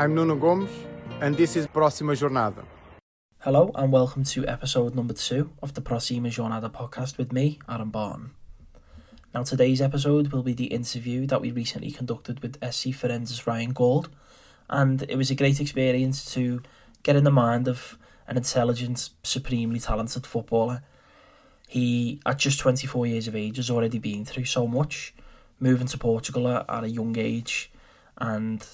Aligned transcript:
I'm 0.00 0.14
Nuno 0.14 0.34
Gomes, 0.34 0.70
and 1.20 1.36
this 1.36 1.56
is 1.56 1.66
Próxima 1.66 2.16
Jornada. 2.16 2.64
Hello, 3.40 3.70
and 3.74 3.92
welcome 3.92 4.24
to 4.24 4.46
episode 4.46 4.94
number 4.94 5.12
two 5.12 5.50
of 5.62 5.74
the 5.74 5.82
Próxima 5.82 6.28
Jornada 6.28 6.72
podcast 6.72 7.18
with 7.18 7.34
me, 7.34 7.58
Aaron 7.68 7.90
Barton. 7.90 8.30
Now, 9.34 9.42
today's 9.42 9.82
episode 9.82 10.32
will 10.32 10.42
be 10.42 10.54
the 10.54 10.72
interview 10.72 11.26
that 11.26 11.42
we 11.42 11.50
recently 11.50 11.90
conducted 11.90 12.40
with 12.40 12.56
SC 12.64 12.94
Farense's 12.94 13.46
Ryan 13.46 13.74
Gauld, 13.74 14.08
and 14.70 15.02
it 15.02 15.16
was 15.16 15.30
a 15.30 15.34
great 15.34 15.60
experience 15.60 16.32
to 16.32 16.62
get 17.02 17.16
in 17.16 17.24
the 17.24 17.30
mind 17.30 17.68
of 17.68 17.98
an 18.26 18.38
intelligent, 18.38 19.10
supremely 19.22 19.80
talented 19.80 20.26
footballer. 20.26 20.82
He, 21.68 22.22
at 22.24 22.38
just 22.38 22.58
24 22.58 23.06
years 23.06 23.28
of 23.28 23.36
age, 23.36 23.58
has 23.58 23.68
already 23.68 23.98
been 23.98 24.24
through 24.24 24.46
so 24.46 24.66
much, 24.66 25.12
moving 25.58 25.88
to 25.88 25.98
Portugal 25.98 26.48
at 26.48 26.84
a 26.84 26.88
young 26.88 27.18
age, 27.18 27.70
and 28.16 28.66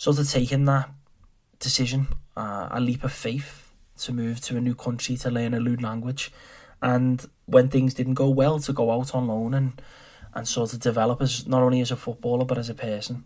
sort 0.00 0.18
of 0.18 0.26
taking 0.30 0.64
that 0.64 0.88
decision, 1.58 2.08
uh, 2.34 2.68
a 2.70 2.80
leap 2.80 3.04
of 3.04 3.12
faith 3.12 3.70
to 3.98 4.14
move 4.14 4.40
to 4.40 4.56
a 4.56 4.60
new 4.60 4.74
country 4.74 5.14
to 5.14 5.30
learn 5.30 5.52
a 5.52 5.60
new 5.60 5.76
language, 5.76 6.32
and 6.80 7.28
when 7.44 7.68
things 7.68 7.92
didn't 7.92 8.14
go 8.14 8.30
well, 8.30 8.58
to 8.58 8.72
go 8.72 8.90
out 8.90 9.14
on 9.14 9.26
loan 9.26 9.52
and 9.52 9.82
and 10.32 10.48
sort 10.48 10.72
of 10.72 10.80
develop 10.80 11.20
as 11.20 11.46
not 11.46 11.62
only 11.62 11.82
as 11.82 11.90
a 11.90 11.96
footballer 11.96 12.46
but 12.46 12.56
as 12.56 12.70
a 12.70 12.74
person. 12.74 13.24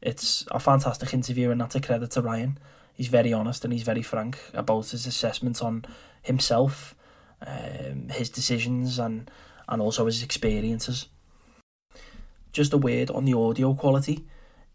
It's 0.00 0.46
a 0.50 0.58
fantastic 0.58 1.12
interview, 1.12 1.50
and 1.50 1.60
that's 1.60 1.74
a 1.74 1.80
credit 1.80 2.12
to 2.12 2.22
Ryan. 2.22 2.56
He's 2.94 3.08
very 3.08 3.34
honest 3.34 3.62
and 3.64 3.72
he's 3.74 3.82
very 3.82 4.02
frank 4.02 4.38
about 4.54 4.88
his 4.88 5.06
assessment 5.06 5.60
on 5.60 5.84
himself, 6.22 6.94
um, 7.46 8.08
his 8.08 8.30
decisions, 8.30 8.98
and 8.98 9.30
and 9.68 9.82
also 9.82 10.06
his 10.06 10.22
experiences. 10.22 11.06
Just 12.50 12.72
a 12.72 12.78
word 12.78 13.10
on 13.10 13.26
the 13.26 13.34
audio 13.34 13.74
quality. 13.74 14.24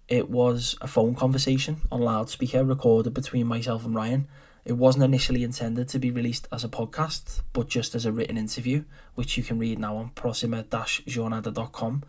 It 0.10 0.28
was 0.28 0.76
a 0.82 0.88
phone 0.88 1.14
conversation 1.14 1.82
on 1.92 2.02
loudspeaker 2.02 2.64
recorded 2.66 3.14
between 3.14 3.46
myself 3.46 3.86
and 3.86 3.94
Ryan. 3.94 4.28
It 4.66 4.74
wasn't 4.74 5.04
initially 5.04 5.44
intended 5.44 5.88
to 5.90 6.00
be 6.00 6.10
released 6.10 6.48
as 6.52 6.64
a 6.64 6.68
podcast, 6.68 7.42
but 7.54 7.68
just 7.68 7.94
as 7.94 8.08
a 8.08 8.12
written 8.12 8.36
interview, 8.36 8.86
which 9.14 9.38
you 9.38 9.44
can 9.44 9.60
read 9.60 9.78
now 9.78 9.98
on 9.98 10.10
proxima-jornada.com. 10.16 12.04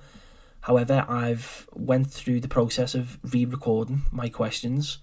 However, 0.62 1.04
I've 1.10 1.68
went 1.74 2.10
through 2.10 2.40
the 2.40 2.48
process 2.48 2.94
of 2.94 3.18
re-recording 3.34 4.04
my 4.10 4.30
questions, 4.30 4.98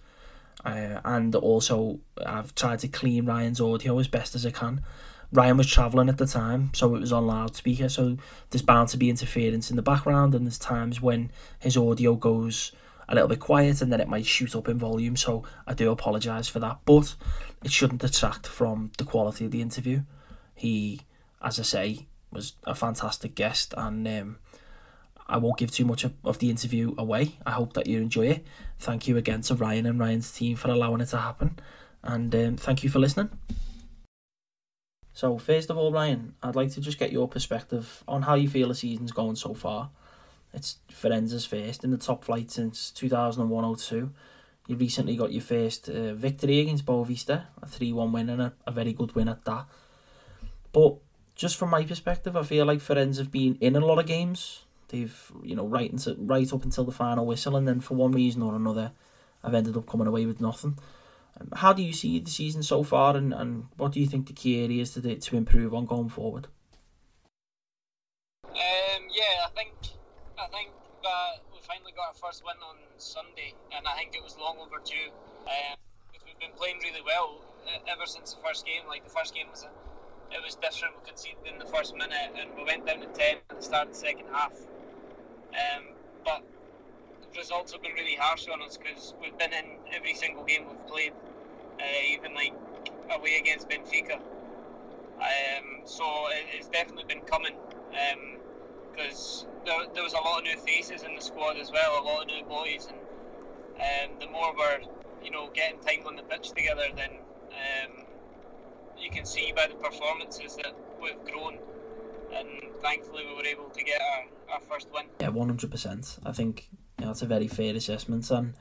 uh, 0.65 0.99
and 1.05 1.35
also 1.35 1.99
I've 2.25 2.55
tried 2.55 2.79
to 2.79 2.87
clean 2.87 3.27
Ryan's 3.27 3.61
audio 3.61 3.99
as 3.99 4.07
best 4.07 4.33
as 4.33 4.43
I 4.43 4.49
can. 4.49 4.81
Ryan 5.31 5.57
was 5.57 5.67
travelling 5.67 6.09
at 6.09 6.17
the 6.17 6.25
time, 6.25 6.71
so 6.73 6.95
it 6.95 6.99
was 6.99 7.13
on 7.13 7.27
loudspeaker, 7.27 7.89
so 7.89 8.17
there's 8.49 8.63
bound 8.63 8.89
to 8.89 8.97
be 8.97 9.11
interference 9.11 9.69
in 9.69 9.75
the 9.75 9.83
background, 9.83 10.33
and 10.33 10.47
there's 10.47 10.57
times 10.57 10.99
when 10.99 11.29
his 11.59 11.77
audio 11.77 12.15
goes 12.15 12.71
a 13.09 13.15
little 13.15 13.29
bit 13.29 13.39
quiet 13.39 13.81
and 13.81 13.91
then 13.91 14.01
it 14.01 14.07
might 14.07 14.25
shoot 14.25 14.55
up 14.55 14.67
in 14.67 14.77
volume, 14.77 15.15
so 15.15 15.43
I 15.65 15.73
do 15.73 15.91
apologise 15.91 16.47
for 16.47 16.59
that, 16.59 16.79
but 16.85 17.15
it 17.63 17.71
shouldn't 17.71 18.01
detract 18.01 18.47
from 18.47 18.91
the 18.97 19.03
quality 19.03 19.45
of 19.45 19.51
the 19.51 19.61
interview. 19.61 20.01
He, 20.53 21.01
as 21.41 21.59
I 21.59 21.63
say, 21.63 22.07
was 22.31 22.53
a 22.63 22.75
fantastic 22.75 23.35
guest, 23.35 23.73
and 23.77 24.07
um, 24.07 24.37
I 25.27 25.37
won't 25.37 25.57
give 25.57 25.71
too 25.71 25.85
much 25.85 26.05
of 26.23 26.39
the 26.39 26.49
interview 26.49 26.93
away. 26.97 27.37
I 27.45 27.51
hope 27.51 27.73
that 27.73 27.87
you 27.87 28.01
enjoy 28.01 28.27
it. 28.27 28.45
Thank 28.79 29.07
you 29.07 29.17
again 29.17 29.41
to 29.41 29.55
Ryan 29.55 29.85
and 29.85 29.99
Ryan's 29.99 30.31
team 30.31 30.55
for 30.55 30.69
allowing 30.69 31.01
it 31.01 31.07
to 31.07 31.17
happen, 31.17 31.59
and 32.03 32.33
um, 32.35 32.57
thank 32.57 32.83
you 32.83 32.89
for 32.89 32.99
listening. 32.99 33.29
So, 35.13 35.39
first 35.39 35.71
of 35.71 35.77
all, 35.77 35.91
Ryan, 35.91 36.35
I'd 36.43 36.55
like 36.55 36.71
to 36.73 36.81
just 36.81 36.99
get 36.99 37.11
your 37.11 37.27
perspective 37.27 38.03
on 38.07 38.21
how 38.21 38.35
you 38.35 38.47
feel 38.47 38.67
the 38.67 38.75
season's 38.75 39.11
going 39.11 39.35
so 39.35 39.55
far. 39.55 39.89
It's 40.53 40.77
Farense's 40.89 41.45
first 41.45 41.83
in 41.83 41.91
the 41.91 41.97
top 41.97 42.23
flight 42.23 42.51
since 42.51 42.91
2001-02. 42.95 44.09
You 44.67 44.75
recently 44.75 45.15
got 45.15 45.31
your 45.31 45.41
first 45.41 45.87
uh, 45.89 46.13
victory 46.13 46.59
against 46.59 46.85
Boavista, 46.85 47.45
a 47.61 47.65
3-1 47.65 48.11
win 48.11 48.29
and 48.29 48.41
a, 48.41 48.53
a 48.65 48.71
very 48.71 48.93
good 48.93 49.15
win 49.15 49.29
at 49.29 49.45
that. 49.45 49.65
But 50.73 50.97
just 51.35 51.55
from 51.57 51.69
my 51.69 51.85
perspective, 51.85 52.35
I 52.35 52.43
feel 52.43 52.65
like 52.65 52.79
Farense 52.79 53.17
have 53.17 53.31
been 53.31 53.55
in 53.61 53.75
a 53.75 53.85
lot 53.85 53.99
of 53.99 54.07
games. 54.07 54.63
They've, 54.89 55.31
you 55.43 55.55
know, 55.55 55.67
right 55.67 55.89
into, 55.89 56.15
right 56.19 56.51
up 56.51 56.63
until 56.63 56.83
the 56.83 56.91
final 56.91 57.25
whistle, 57.25 57.55
and 57.55 57.67
then 57.67 57.79
for 57.79 57.95
one 57.95 58.11
reason 58.11 58.41
or 58.41 58.55
another, 58.55 58.91
I've 59.43 59.53
ended 59.53 59.77
up 59.77 59.87
coming 59.87 60.07
away 60.07 60.25
with 60.25 60.41
nothing. 60.41 60.77
Um, 61.39 61.49
how 61.53 61.73
do 61.73 61.83
you 61.83 61.93
see 61.93 62.19
the 62.19 62.31
season 62.31 62.63
so 62.63 62.83
far, 62.83 63.15
and, 63.15 63.33
and 63.33 63.65
what 63.77 63.91
do 63.91 63.99
you 63.99 64.07
think 64.07 64.27
the 64.27 64.33
key 64.33 64.63
areas 64.63 64.93
to 64.93 65.15
to 65.15 65.37
improve 65.37 65.73
on 65.73 65.85
going 65.85 66.09
forward? 66.09 66.47
Um, 68.45 68.51
yeah, 69.13 69.45
I 69.45 69.49
think 69.55 69.73
I 70.37 70.45
think 70.53 70.69
that 71.01 71.41
we 71.51 71.57
finally 71.65 71.91
got 71.97 72.13
our 72.13 72.13
first 72.13 72.45
win 72.45 72.57
on 72.61 72.77
Sunday, 72.97 73.57
and 73.73 73.87
I 73.87 73.95
think 73.97 74.13
it 74.13 74.23
was 74.23 74.37
long 74.37 74.57
overdue. 74.61 75.09
Um, 75.49 75.77
we've 76.13 76.37
been 76.39 76.53
playing 76.55 76.77
really 76.83 77.01
well 77.01 77.41
ever 77.89 78.05
since 78.05 78.33
the 78.33 78.41
first 78.45 78.65
game. 78.65 78.85
Like 78.87 79.03
the 79.03 79.09
first 79.09 79.33
game 79.33 79.47
was, 79.49 79.65
a, 79.65 79.69
it 80.29 80.37
was 80.43 80.53
different. 80.53 80.93
We 81.01 81.09
conceded 81.09 81.41
in 81.49 81.57
the 81.57 81.65
first 81.65 81.95
minute, 81.95 82.37
and 82.37 82.53
we 82.55 82.63
went 82.63 82.85
down 82.85 83.01
to 83.01 83.07
ten 83.17 83.37
at 83.49 83.57
the 83.57 83.65
start 83.65 83.87
of 83.87 83.93
the 83.93 83.99
second 83.99 84.27
half. 84.31 84.53
Um, 85.57 85.97
but 86.23 86.43
the 87.33 87.39
results 87.39 87.71
have 87.73 87.81
been 87.81 87.93
really 87.93 88.15
harsh 88.15 88.47
on 88.47 88.61
us 88.61 88.77
because 88.77 89.15
we've 89.19 89.37
been 89.39 89.53
in 89.53 89.81
every 89.91 90.13
single 90.13 90.43
game 90.43 90.69
we've 90.69 90.87
played, 90.87 91.13
uh, 91.81 92.13
even 92.13 92.35
like 92.35 92.53
away 93.09 93.37
against 93.41 93.67
Benfica. 93.69 94.21
Um, 95.17 95.81
so 95.85 96.05
it, 96.29 96.45
it's 96.53 96.67
definitely 96.67 97.05
been 97.07 97.21
coming 97.21 97.55
because 98.97 99.45
there, 99.65 99.75
there, 99.93 100.03
was 100.03 100.13
a 100.13 100.17
lot 100.17 100.39
of 100.39 100.43
new 100.43 100.57
faces 100.57 101.03
in 101.03 101.15
the 101.15 101.21
squad 101.21 101.57
as 101.57 101.71
well, 101.71 102.01
a 102.01 102.03
lot 102.03 102.21
of 102.23 102.27
new 102.27 102.43
boys, 102.43 102.87
and 103.79 104.11
um, 104.11 104.19
the 104.19 104.27
more 104.27 104.53
we're 104.55 104.79
you 105.23 105.31
know 105.31 105.49
getting 105.53 105.79
time 105.79 106.05
on 106.07 106.15
the 106.15 106.23
pitch 106.23 106.49
together, 106.49 106.83
then 106.95 107.11
um, 107.51 108.05
you 108.97 109.09
can 109.09 109.25
see 109.25 109.53
by 109.55 109.67
the 109.67 109.75
performances 109.75 110.55
that 110.57 110.73
we've 111.01 111.23
grown, 111.25 111.57
and 112.33 112.47
thankfully 112.81 113.25
we 113.27 113.35
were 113.35 113.45
able 113.45 113.69
to 113.69 113.83
get 113.83 114.01
our, 114.01 114.55
our 114.55 114.61
first 114.61 114.87
win. 114.93 115.05
Yeah, 115.19 115.29
one 115.29 115.47
hundred 115.47 115.71
percent. 115.71 116.17
I 116.25 116.31
think 116.31 116.69
you 116.97 117.05
know, 117.05 117.07
that's 117.07 117.21
a 117.21 117.27
very 117.27 117.47
fair 117.47 117.75
assessment, 117.75 118.29
and 118.31 118.53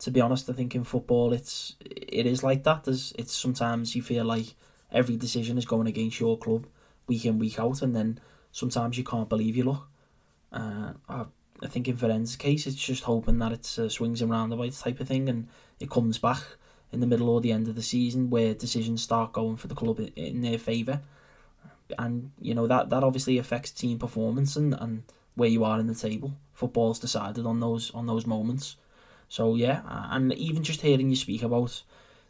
to 0.00 0.10
be 0.10 0.20
honest, 0.20 0.50
I 0.50 0.54
think 0.54 0.74
in 0.74 0.84
football 0.84 1.32
it's 1.32 1.76
it 1.80 2.26
is 2.26 2.42
like 2.42 2.64
that. 2.64 2.84
There's 2.84 3.12
it's 3.16 3.32
sometimes 3.32 3.94
you 3.94 4.02
feel 4.02 4.24
like 4.24 4.54
every 4.90 5.16
decision 5.16 5.58
is 5.58 5.66
going 5.66 5.86
against 5.86 6.20
your 6.20 6.38
club 6.38 6.66
week 7.06 7.24
in 7.26 7.38
week 7.38 7.60
out, 7.60 7.82
and 7.82 7.94
then 7.94 8.18
sometimes 8.54 8.96
you 8.96 9.02
can't 9.04 9.28
believe 9.28 9.56
your 9.56 9.66
luck. 9.66 9.88
Uh, 10.52 10.92
I, 11.08 11.24
I 11.62 11.66
think 11.66 11.88
in 11.88 11.96
Farense's 11.96 12.36
case, 12.36 12.66
it's 12.66 12.76
just 12.76 13.02
hoping 13.02 13.38
that 13.40 13.52
it 13.52 13.78
uh, 13.78 13.88
swings 13.88 14.20
the 14.20 14.26
right 14.26 14.72
type 14.72 15.00
of 15.00 15.08
thing, 15.08 15.28
and 15.28 15.48
it 15.80 15.90
comes 15.90 16.18
back 16.18 16.42
in 16.92 17.00
the 17.00 17.06
middle 17.06 17.28
or 17.28 17.40
the 17.40 17.52
end 17.52 17.68
of 17.68 17.74
the 17.74 17.82
season 17.82 18.30
where 18.30 18.54
decisions 18.54 19.02
start 19.02 19.32
going 19.32 19.56
for 19.56 19.66
the 19.66 19.74
club 19.74 19.98
in, 19.98 20.12
in 20.14 20.40
their 20.40 20.58
favour, 20.58 21.00
and 21.98 22.30
you 22.40 22.54
know 22.54 22.66
that 22.68 22.90
that 22.90 23.02
obviously 23.02 23.38
affects 23.38 23.72
team 23.72 23.98
performance 23.98 24.56
and, 24.56 24.74
and 24.74 25.02
where 25.34 25.48
you 25.48 25.64
are 25.64 25.80
in 25.80 25.88
the 25.88 25.94
table. 25.94 26.34
Football's 26.52 27.00
decided 27.00 27.44
on 27.44 27.58
those 27.58 27.90
on 27.90 28.06
those 28.06 28.24
moments. 28.24 28.76
So 29.28 29.56
yeah, 29.56 29.82
and 30.10 30.32
even 30.34 30.62
just 30.62 30.82
hearing 30.82 31.10
you 31.10 31.16
speak 31.16 31.42
about 31.42 31.82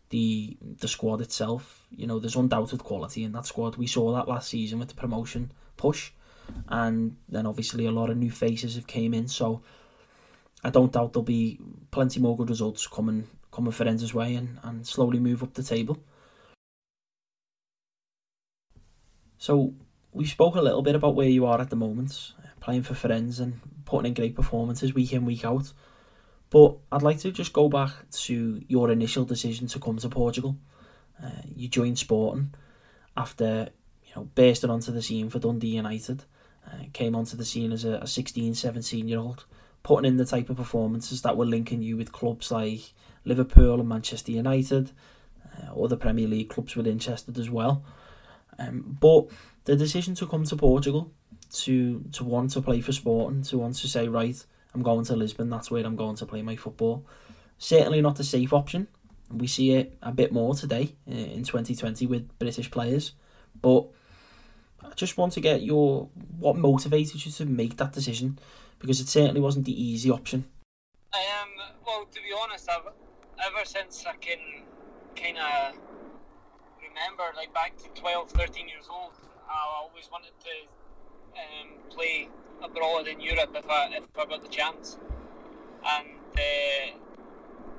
the 0.09 0.56
the 0.81 0.89
squad 0.89 1.21
itself, 1.21 1.87
you 1.95 2.06
know, 2.06 2.19
there's 2.19 2.37
undoubted 2.37 2.83
quality 2.83 3.25
in 3.25 3.33
that 3.33 3.45
squad. 3.45 3.77
We 3.77 3.87
saw 3.87 4.15
that 4.15 4.29
last 4.29 4.49
season 4.49 4.79
with 4.79 4.89
the 4.89 4.95
promotion 4.95 5.53
push, 5.77 6.12
and 6.69 7.17
then 7.29 7.47
obviously 7.47 7.87
a 7.87 7.91
lot 7.91 8.11
of 8.11 8.17
new 8.17 8.31
faces 8.31 8.75
have 8.75 8.87
came 8.87 9.15
in. 9.15 9.29
So 9.29 9.62
I 10.62 10.71
don't 10.71 10.93
doubt 10.93 11.12
there'll 11.12 11.25
be 11.25 11.59
plenty 11.91 12.21
more 12.21 12.37
good 12.37 12.51
results 12.51 12.87
coming 12.87 13.29
coming 13.51 13.73
Farense's 13.73 14.12
way 14.12 14.35
and, 14.35 14.59
and 14.65 14.87
slowly 14.87 15.21
move 15.21 15.43
up 15.43 15.55
the 15.55 15.62
table. 15.62 15.99
So 19.39 19.75
we 20.12 20.25
spoke 20.25 20.56
a 20.56 20.62
little 20.62 20.82
bit 20.82 20.94
about 20.94 21.15
where 21.15 21.29
you 21.29 21.47
are 21.47 21.61
at 21.61 21.71
the 21.71 21.76
moment, 21.76 22.32
playing 22.61 22.82
for 22.82 22.94
Farense 22.94 23.41
and 23.41 23.61
putting 23.85 24.09
in 24.09 24.15
great 24.15 24.35
performances 24.35 24.94
week 24.94 25.12
in 25.12 25.25
week 25.25 25.44
out. 25.44 25.73
But 26.50 26.76
I'd 26.91 27.03
like 27.03 27.19
to 27.21 27.31
just 27.31 27.53
go 27.53 27.69
back 27.69 27.91
to 28.11 28.62
your 28.69 28.91
initial 28.91 29.25
decision 29.25 29.67
to 29.69 29.79
come 29.79 29.99
to 29.99 30.09
Portugal. 30.09 30.56
Uh, 31.23 31.43
you 31.55 31.69
joined 31.69 31.99
Sporting 31.99 32.55
after 33.17 33.69
you 34.14 34.20
know 34.20 34.28
bursting 34.34 34.70
onto 34.70 34.93
the 34.93 35.02
scene 35.02 35.31
for 35.31 35.38
Dundee 35.38 35.76
United. 35.76 36.25
Uh, 36.66 36.84
came 36.94 37.14
onto 37.14 37.37
the 37.37 37.44
scene 37.44 37.72
as 37.72 37.84
a, 37.84 37.96
a 37.96 38.06
16, 38.06 38.55
17 38.55 39.06
year 39.06 39.19
old, 39.19 39.44
putting 39.82 40.08
in 40.08 40.16
the 40.16 40.25
type 40.25 40.49
of 40.49 40.56
performances 40.56 41.20
that 41.20 41.37
were 41.37 41.44
linking 41.44 41.82
you 41.82 41.94
with 41.94 42.11
clubs 42.11 42.50
like 42.50 42.81
Liverpool 43.26 43.81
and 43.81 43.88
Manchester 43.88 44.32
United, 44.32 44.90
uh, 45.44 45.78
other 45.78 45.96
Premier 45.96 46.26
League 46.26 46.49
clubs 46.49 46.75
were 46.75 46.87
interested 46.87 47.38
as 47.38 47.50
well. 47.50 47.84
Um, 48.58 48.96
but 48.99 49.28
the 49.64 49.76
decision 49.76 50.14
to 50.16 50.26
come 50.26 50.44
to 50.44 50.56
Portugal, 50.56 51.12
to 51.52 52.05
to 52.12 52.25
want 52.25 52.50
to 52.52 52.62
play 52.62 52.81
for 52.81 52.93
Sporting, 52.93 53.43
to 53.43 53.58
want 53.58 53.76
to 53.76 53.88
say 53.88 54.08
right, 54.08 54.43
I'm 54.75 54.82
going 54.82 55.05
to 55.05 55.16
Lisbon. 55.16 55.50
That's 55.50 55.70
where 55.70 55.84
I'm 55.84 55.96
going 55.96 56.16
to 56.16 56.26
play 56.26 56.43
my 56.43 56.56
football. 56.56 57.06
Certainly 57.58 58.00
not 58.02 58.20
a 58.20 58.25
safe 58.25 58.52
option. 58.52 58.88
We 59.31 59.46
see 59.46 59.72
it 59.72 59.96
a 60.02 60.12
bit 60.12 60.32
more 60.32 60.55
today 60.55 60.94
uh, 61.08 61.14
in 61.14 61.44
2020 61.44 62.06
with 62.06 62.38
British 62.38 62.70
players. 62.70 63.12
But 63.61 63.87
I 64.85 64.95
just 64.95 65.17
want 65.17 65.33
to 65.35 65.41
get 65.41 65.63
your 65.63 66.09
what 66.39 66.57
motivated 66.57 67.25
you 67.25 67.33
to 67.33 67.47
make 67.47 67.77
that 67.79 67.93
decision 67.93 68.39
because 68.79 69.01
it 69.01 69.09
certainly 69.09 69.41
wasn't 69.41 69.65
the 69.65 69.83
easy 69.83 70.11
option. 70.11 70.45
Um, 71.13 71.51
well, 71.87 72.07
to 72.07 72.21
be 72.21 72.35
honest, 72.43 72.69
I've, 72.69 72.93
ever 73.45 73.65
since 73.65 74.05
I 74.07 74.17
can 74.17 74.39
kind 75.17 75.39
of 75.39 75.75
remember, 76.83 77.25
like 77.37 77.53
back 77.55 77.77
to 77.79 77.89
12, 78.01 78.31
13 78.31 78.69
years 78.69 78.89
old, 78.91 79.13
I 79.49 79.83
always 79.83 80.09
wanted 80.11 80.33
to 80.41 80.51
um, 81.41 81.79
play 81.91 82.29
abroad 82.63 83.07
in 83.07 83.21
Europe 83.21 83.51
if 83.55 83.69
I 83.69 83.87
if 83.95 84.05
I 84.19 84.27
got 84.27 84.43
the 84.43 84.49
chance. 84.49 84.99
And 85.87 86.09
uh, 86.37 86.99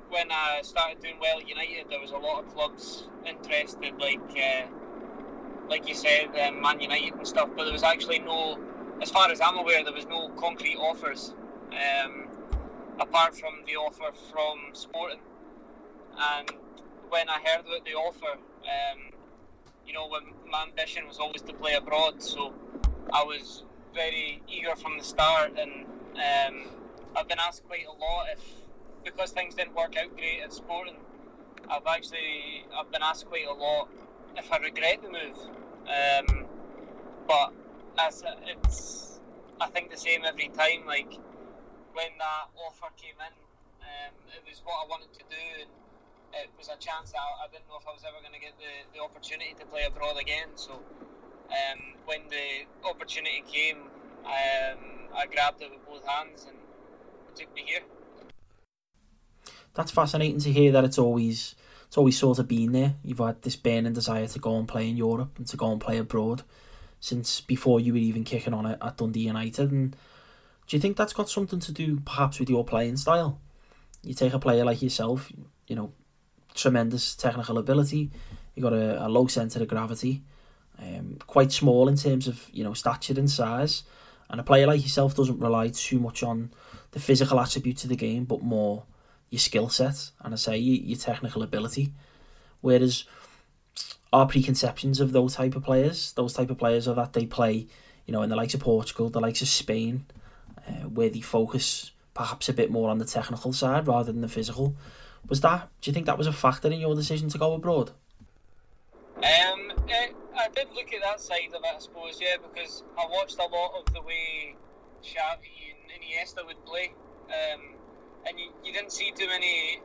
when 0.10 0.31
I 0.31 0.62
started 0.63 1.02
doing 1.02 1.16
well 1.19 1.40
at 1.40 1.48
United, 1.48 1.90
there 1.90 2.00
was 2.00 2.12
a 2.12 2.18
lot 2.18 2.44
of 2.44 2.54
clubs 2.54 3.10
interested, 3.28 3.96
like 4.00 4.19
uh, 4.31 4.68
like 5.69 5.88
you 5.88 5.95
said, 5.95 6.35
um, 6.39 6.62
Man 6.62 6.79
United 6.79 7.13
and 7.15 7.27
stuff. 7.27 7.50
But 7.56 7.63
there 7.65 7.73
was 7.73 7.83
actually 7.83 8.19
no, 8.19 8.59
as 9.01 9.09
far 9.09 9.29
as 9.31 9.41
I'm 9.41 9.57
aware, 9.57 9.83
there 9.83 9.94
was 9.94 10.06
no 10.06 10.29
concrete 10.29 10.77
offers. 10.77 11.33
Um, 11.71 12.27
apart 13.00 13.38
from 13.38 13.56
the 13.65 13.75
offer 13.75 14.12
from 14.31 14.73
Sporting. 14.73 15.19
And 16.17 16.50
when 17.09 17.29
I 17.29 17.39
heard 17.44 17.62
about 17.65 17.85
the 17.85 17.94
offer, 17.94 18.33
um, 18.33 19.12
you 19.85 19.94
know, 19.94 20.07
when 20.07 20.23
my 20.50 20.63
ambition 20.63 21.07
was 21.07 21.19
always 21.19 21.41
to 21.44 21.53
play 21.53 21.73
abroad, 21.75 22.21
so 22.21 22.53
I 23.11 23.23
was 23.23 23.63
very 23.94 24.41
eager 24.47 24.75
from 24.75 24.97
the 24.97 25.03
start. 25.03 25.57
And 25.57 25.85
um, 26.15 26.69
I've 27.15 27.27
been 27.27 27.39
asked 27.39 27.65
quite 27.68 27.85
a 27.85 27.91
lot 27.91 28.27
if, 28.31 28.41
because 29.03 29.31
things 29.31 29.56
didn't 29.56 29.75
work 29.75 29.95
out 29.97 30.15
great 30.15 30.41
at 30.44 30.53
Sporting, 30.53 30.95
I've 31.69 31.85
actually 31.88 32.65
I've 32.75 32.91
been 32.91 33.03
asked 33.03 33.25
quite 33.25 33.47
a 33.47 33.53
lot 33.53 33.89
if 34.37 34.51
I 34.51 34.57
regret 34.57 35.01
the 35.01 35.09
move. 35.09 35.37
Um, 35.85 36.45
but 37.27 37.53
as 37.97 38.23
it's, 38.45 39.19
I 39.59 39.67
think 39.67 39.91
the 39.91 39.97
same 39.97 40.23
every 40.25 40.49
time. 40.49 40.85
Like 40.85 41.11
when 41.93 42.11
that 42.19 42.45
offer 42.67 42.93
came 42.97 43.15
in, 43.19 43.33
um, 43.81 44.13
it 44.35 44.43
was 44.47 44.61
what 44.63 44.85
I 44.85 44.87
wanted 44.87 45.13
to 45.13 45.23
do, 45.29 45.45
and 45.61 45.69
it 46.33 46.49
was 46.57 46.67
a 46.67 46.77
chance 46.77 47.11
that 47.11 47.19
I, 47.19 47.45
I 47.45 47.47
didn't 47.51 47.67
know 47.69 47.77
if 47.79 47.87
I 47.87 47.93
was 47.93 48.03
ever 48.07 48.19
going 48.21 48.33
to 48.33 48.39
get 48.39 48.53
the, 48.57 48.97
the 48.97 49.03
opportunity 49.03 49.55
to 49.59 49.65
play 49.65 49.85
abroad 49.85 50.17
again. 50.19 50.49
So 50.55 50.73
um, 51.49 51.79
when 52.05 52.21
the 52.29 52.65
opportunity 52.87 53.43
came, 53.47 53.77
um, 54.25 54.79
I 55.15 55.25
grabbed 55.27 55.61
it 55.61 55.71
with 55.71 55.85
both 55.85 56.05
hands 56.05 56.45
and 56.47 56.57
it 56.57 57.35
took 57.39 57.53
me 57.55 57.63
here. 57.65 57.81
That's 59.73 59.91
fascinating 59.91 60.39
to 60.39 60.51
hear 60.51 60.71
that 60.71 60.83
it's 60.85 60.97
always 60.97 61.55
it's 61.95 61.97
always 61.97 62.18
sort 62.18 62.39
of 62.39 62.47
been 62.50 62.74
there. 62.74 62.95
You've 63.06 63.19
had 63.19 63.42
this 63.42 63.56
burning 63.56 63.94
desire 63.94 64.27
to 64.27 64.39
go 64.39 64.57
and 64.57 64.68
play 64.68 64.89
in 64.89 64.97
Europe 64.97 65.38
and 65.38 65.47
to 65.47 65.56
go 65.56 65.71
and 65.71 65.80
play 65.80 65.97
abroad 65.97 66.44
since 67.00 67.39
before 67.39 67.80
you 67.80 67.94
were 67.94 68.00
even 68.00 68.25
kicking 68.25 68.53
on 68.53 68.65
it 68.65 68.77
at 68.81 68.97
Dundee 68.97 69.21
United 69.21 69.71
and 69.71 69.95
do 70.68 70.75
you 70.75 70.81
think 70.81 70.97
that's 70.97 71.13
got 71.13 71.30
something 71.30 71.62
to 71.62 71.71
do 71.71 72.01
perhaps 72.01 72.38
with 72.38 72.50
your 72.50 72.65
playing 72.65 72.97
style? 72.97 73.39
You 74.03 74.13
take 74.13 74.33
a 74.33 74.39
player 74.39 74.65
like 74.65 74.81
yourself, 74.81 75.31
you 75.68 75.77
know, 75.77 75.94
tremendous 76.53 77.15
technical 77.15 77.57
ability, 77.57 78.12
you 78.56 78.62
got 78.62 78.74
a, 78.74 79.06
a 79.06 79.07
low 79.07 79.27
centre 79.27 79.62
of 79.62 79.69
gravity, 79.69 80.21
um, 80.77 81.18
quite 81.27 81.53
small 81.53 81.88
in 81.88 81.95
terms 81.95 82.27
of 82.27 82.50
you 82.51 82.65
know 82.65 82.74
stature 82.74 83.18
and 83.18 83.31
size, 83.31 83.83
and 84.30 84.42
a 84.42 84.44
player 84.44 84.68
like 84.68 84.81
yourself 84.81 85.15
doesn't 85.15 85.39
rely 85.39 85.69
too 85.69 86.00
much 86.00 86.24
on 86.24 86.51
the 86.92 87.00
physical 87.00 87.39
attributes 87.39 87.86
of 87.86 87.89
the 87.89 87.95
game, 87.95 88.25
but 88.25 88.42
more 88.42 88.83
your 89.30 89.39
skill 89.39 89.69
set 89.69 90.12
and 90.22 90.33
I 90.33 90.38
say 90.38 90.57
your, 90.57 90.83
your 90.86 90.98
technical 90.98 91.44
ability. 91.44 91.94
Whereas 92.62 93.06
our 94.13 94.27
preconceptions 94.27 95.00
of 95.00 95.12
those 95.12 95.36
type 95.36 95.56
of 95.56 95.63
players, 95.63 96.13
those 96.13 96.33
type 96.33 96.50
of 96.50 96.57
players 96.57 96.88
are 96.88 96.95
that 96.95 97.13
they 97.13 97.25
play, 97.25 97.68
you 98.06 98.13
know, 98.13 98.22
in 98.22 98.30
the 98.30 98.36
likes 98.36 98.54
of 98.54 98.62
Portugal, 98.62 99.10
the 99.10 99.19
likes 99.19 99.42
of 99.42 99.48
Spain, 99.48 100.06
uh, 100.68 100.88
where 100.88 101.10
they 101.10 101.22
focus 101.22 101.92
perhaps 102.13 102.48
a 102.50 102.54
bit 102.54 102.72
more 102.72 102.89
on 102.89 102.98
the 102.98 103.06
technical 103.06 103.54
side 103.54 103.88
rather 103.88 104.12
than 104.12 104.22
the 104.22 104.27
physical. 104.27 104.75
Was 105.28 105.42
that? 105.42 105.69
Do 105.81 105.89
you 105.89 105.94
think 105.94 106.06
that 106.06 106.18
was 106.18 106.28
a 106.28 106.33
factor 106.33 106.71
in 106.71 106.80
your 106.80 106.95
decision 106.95 107.30
to 107.30 107.38
go 107.38 107.54
abroad? 107.54 107.92
Um, 109.18 109.71
it, 109.88 110.16
I 110.36 110.50
did 110.54 110.68
look 110.74 110.94
at 110.94 111.01
that 111.01 111.19
side 111.19 111.50
of 111.56 111.63
it, 111.63 111.75
I 111.75 111.80
suppose, 111.80 112.19
yeah, 112.21 112.36
because 112.42 112.83
I 112.98 113.06
watched 113.10 113.38
a 113.39 113.44
lot 113.44 113.74
of 113.80 113.94
the 113.94 114.01
way 114.01 114.56
Xavi 115.04 115.74
and 115.74 115.92
Iniesta 115.92 116.45
would 116.45 116.63
play, 116.66 116.94
um, 117.30 117.75
and 118.27 118.39
you, 118.39 118.50
you 118.63 118.74
didn't 118.74 118.92
see 118.92 119.12
too 119.16 119.27
many 119.27 119.81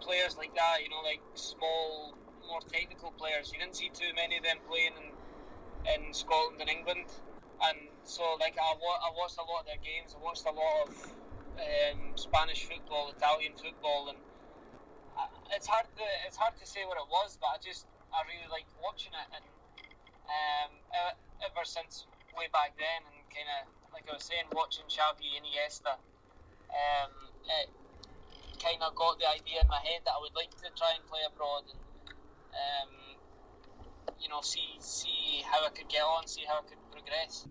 players 0.00 0.36
like 0.38 0.54
that, 0.54 0.82
you 0.82 0.90
know, 0.90 1.02
like 1.04 1.20
small, 1.34 2.14
more 2.48 2.60
technical 2.72 3.12
players. 3.18 3.52
You 3.52 3.60
didn't 3.60 3.76
see 3.76 3.90
too 3.94 4.12
many 4.16 4.38
of 4.38 4.44
them 4.44 4.58
playing 4.68 4.94
in, 4.96 5.08
in 6.08 6.14
Scotland 6.14 6.60
and 6.60 6.70
England 6.70 7.06
and 7.62 7.78
so 8.04 8.36
like 8.40 8.56
I, 8.56 8.72
wa- 8.80 9.00
I 9.04 9.10
watched 9.16 9.38
a 9.38 9.46
lot 9.46 9.64
of 9.64 9.66
their 9.68 9.80
games. 9.84 10.16
I 10.16 10.20
watched 10.20 10.46
a 10.48 10.52
lot 10.54 10.74
of 10.84 10.90
um, 11.60 12.00
Spanish 12.16 12.64
football, 12.66 13.12
Italian 13.12 13.52
football, 13.56 14.08
and 14.10 14.20
I, 15.16 15.28
it's 15.56 15.68
hard 15.68 15.86
to 15.96 16.04
it's 16.26 16.36
hard 16.38 16.56
to 16.60 16.66
say 16.66 16.84
what 16.86 16.98
it 16.98 17.08
was, 17.08 17.38
but 17.40 17.56
I 17.56 17.58
just 17.62 17.86
I 18.12 18.24
really 18.28 18.48
liked 18.50 18.72
watching 18.80 19.12
it, 19.14 19.28
and 19.36 19.46
um, 20.28 20.72
ever 21.44 21.64
since 21.64 22.06
way 22.36 22.48
back 22.52 22.76
then, 22.78 23.06
and 23.08 23.18
kind 23.32 23.48
of 23.60 23.60
like 23.92 24.06
I 24.10 24.14
was 24.16 24.24
saying, 24.24 24.48
watching 24.54 24.86
Xavi 24.88 25.36
Iniesta, 25.40 25.98
um, 26.72 27.29
it 27.44 27.70
kind 28.62 28.82
of 28.82 28.94
got 28.94 29.18
the 29.18 29.28
idea 29.28 29.62
in 29.62 29.68
my 29.68 29.80
head 29.82 30.02
that 30.04 30.12
I 30.16 30.20
would 30.20 30.34
like 30.34 30.50
to 30.62 30.68
try 30.76 30.92
and 30.96 31.06
play 31.06 31.20
abroad 31.26 31.64
and. 31.70 31.80
Um, 32.50 33.10
you 34.20 34.28
know, 34.28 34.40
see 34.40 34.76
see 34.78 35.42
how 35.50 35.64
I 35.64 35.70
could 35.70 35.88
get 35.88 36.02
on, 36.02 36.26
see 36.26 36.42
how 36.46 36.58
I 36.58 36.62
could 36.68 36.78
progress. 36.90 37.46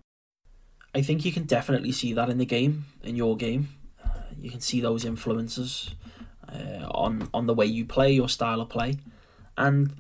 I 0.94 1.02
think 1.02 1.26
you 1.26 1.32
can 1.32 1.44
definitely 1.44 1.92
see 1.92 2.14
that 2.14 2.30
in 2.30 2.38
the 2.38 2.46
game, 2.46 2.86
in 3.04 3.16
your 3.16 3.36
game. 3.38 3.70
Uh, 4.04 4.10
you 4.40 4.50
can 4.50 4.62
see 4.62 4.82
those 4.82 5.06
influences 5.06 5.96
uh, 6.48 6.88
on 6.92 7.30
on 7.34 7.48
the 7.48 7.54
way 7.54 7.66
you 7.66 7.86
play, 7.86 8.12
your 8.12 8.30
style 8.30 8.62
of 8.62 8.70
play, 8.70 8.98
and 9.58 9.94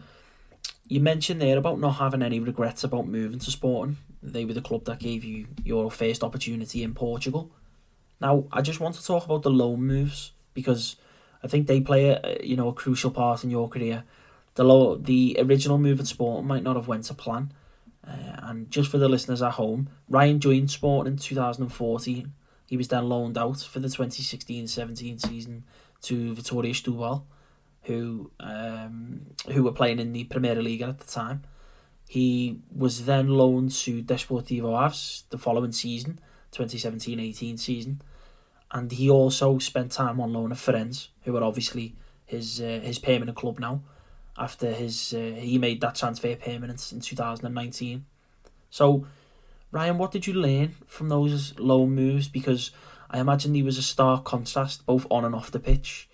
you 0.87 0.99
mentioned 0.99 1.41
there 1.41 1.57
about 1.57 1.79
not 1.79 1.93
having 1.93 2.21
any 2.21 2.39
regrets 2.39 2.83
about 2.83 3.07
moving 3.07 3.39
to 3.39 3.51
Sporting. 3.51 3.97
They 4.21 4.45
were 4.45 4.53
the 4.53 4.61
club 4.61 4.85
that 4.85 4.99
gave 4.99 5.23
you 5.23 5.47
your 5.63 5.89
first 5.89 6.23
opportunity 6.23 6.83
in 6.83 6.93
Portugal. 6.93 7.51
Now, 8.21 8.45
I 8.51 8.61
just 8.61 8.79
want 8.79 8.95
to 8.95 9.05
talk 9.05 9.25
about 9.25 9.43
the 9.43 9.49
loan 9.49 9.81
moves 9.81 10.31
because 10.53 10.95
I 11.43 11.47
think 11.47 11.67
they 11.67 11.81
play 11.81 12.09
a 12.09 12.39
you 12.43 12.55
know 12.55 12.69
a 12.69 12.73
crucial 12.73 13.11
part 13.11 13.43
in 13.43 13.49
your 13.49 13.69
career. 13.69 14.03
The 14.55 14.63
low, 14.63 14.95
the 14.95 15.37
original 15.39 15.77
move 15.77 15.99
at 15.99 16.07
Sporting 16.07 16.47
might 16.47 16.63
not 16.63 16.75
have 16.75 16.87
went 16.87 17.05
to 17.05 17.13
plan, 17.13 17.53
uh, 18.05 18.39
and 18.43 18.69
just 18.69 18.91
for 18.91 18.97
the 18.97 19.07
listeners 19.07 19.41
at 19.41 19.53
home, 19.53 19.89
Ryan 20.09 20.39
joined 20.39 20.71
Sporting 20.71 21.13
in 21.13 21.17
2014. 21.17 22.33
He 22.67 22.77
was 22.77 22.89
then 22.89 23.09
loaned 23.09 23.37
out 23.37 23.61
for 23.61 23.79
the 23.79 23.87
2016-17 23.87 25.25
season 25.25 25.63
to 26.03 26.35
Vitória 26.35 26.71
Setúbal, 26.71 27.23
who 27.83 28.31
um, 28.39 29.21
who 29.51 29.63
were 29.63 29.71
playing 29.71 29.99
in 29.99 30.11
the 30.11 30.25
Premier 30.25 30.55
League 30.55 30.81
at 30.81 30.99
the 30.99 31.05
time. 31.05 31.43
He 32.07 32.59
was 32.75 33.05
then 33.05 33.29
loaned 33.29 33.71
to 33.71 34.01
Desportivo 34.01 34.75
Aves 34.75 35.25
the 35.29 35.37
following 35.37 35.71
season, 35.71 36.19
2017-18 36.53 37.59
season, 37.59 38.01
and 38.71 38.91
he 38.91 39.09
also 39.09 39.57
spent 39.59 39.91
time 39.91 40.19
on 40.19 40.33
loan 40.33 40.51
at 40.51 40.57
Farense, 40.57 41.09
who 41.23 41.35
are 41.35 41.43
obviously 41.43 41.95
his 42.25 42.61
uh, 42.61 42.79
his 42.83 42.99
permanent 42.99 43.37
club 43.37 43.59
now 43.59 43.81
after 44.37 44.71
his 44.71 45.13
uh, 45.13 45.35
he 45.37 45.57
made 45.57 45.81
that 45.81 45.95
transfer 45.95 46.35
permanent 46.35 46.91
in 46.91 47.01
2019. 47.01 48.05
So, 48.69 49.05
Ryan, 49.71 49.97
what 49.97 50.11
did 50.11 50.27
you 50.27 50.33
learn 50.33 50.75
from 50.87 51.09
those 51.09 51.57
loan 51.59 51.93
moves? 51.93 52.27
Because 52.27 52.71
I 53.09 53.19
imagine 53.19 53.53
he 53.53 53.63
was 53.63 53.77
a 53.77 53.83
stark 53.83 54.23
contrast 54.23 54.85
both 54.85 55.05
on 55.09 55.25
and 55.25 55.35
off 55.35 55.51
the 55.51 55.59
pitch. 55.59 56.07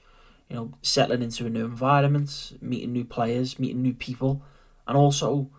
You 0.49 0.55
know, 0.55 0.71
settling 0.81 1.23
into 1.23 1.45
a 1.45 1.49
new 1.49 1.65
environment, 1.65 2.57
meeting 2.61 2.93
new 2.93 3.03
players, 3.05 3.59
meeting 3.59 3.81
new 3.81 3.93
people, 3.93 4.41
and 4.87 4.95
also 4.95 5.49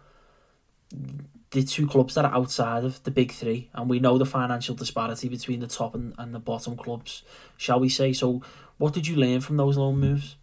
the 1.53 1.62
two 1.62 1.87
clubs 1.87 2.15
that 2.15 2.25
are 2.25 2.35
outside 2.35 2.85
of 2.85 3.03
the 3.05 3.11
big 3.11 3.33
three, 3.33 3.71
and 3.73 3.88
we 3.88 4.00
know 4.00 4.19
the 4.19 4.26
financial 4.26 4.75
disparity 4.75 5.29
between 5.29 5.61
the 5.61 5.67
top 5.67 5.95
and, 5.95 6.15
and 6.19 6.35
the 6.35 6.38
bottom 6.38 6.76
clubs, 6.76 7.23
shall 7.57 7.79
we 7.79 7.88
say? 7.88 8.12
So, 8.12 8.43
what 8.79 8.93
did 8.93 9.07
you 9.07 9.17
learn 9.17 9.41
from 9.41 9.57
those 9.57 9.76
loan 9.76 9.99
moves? 9.99 10.37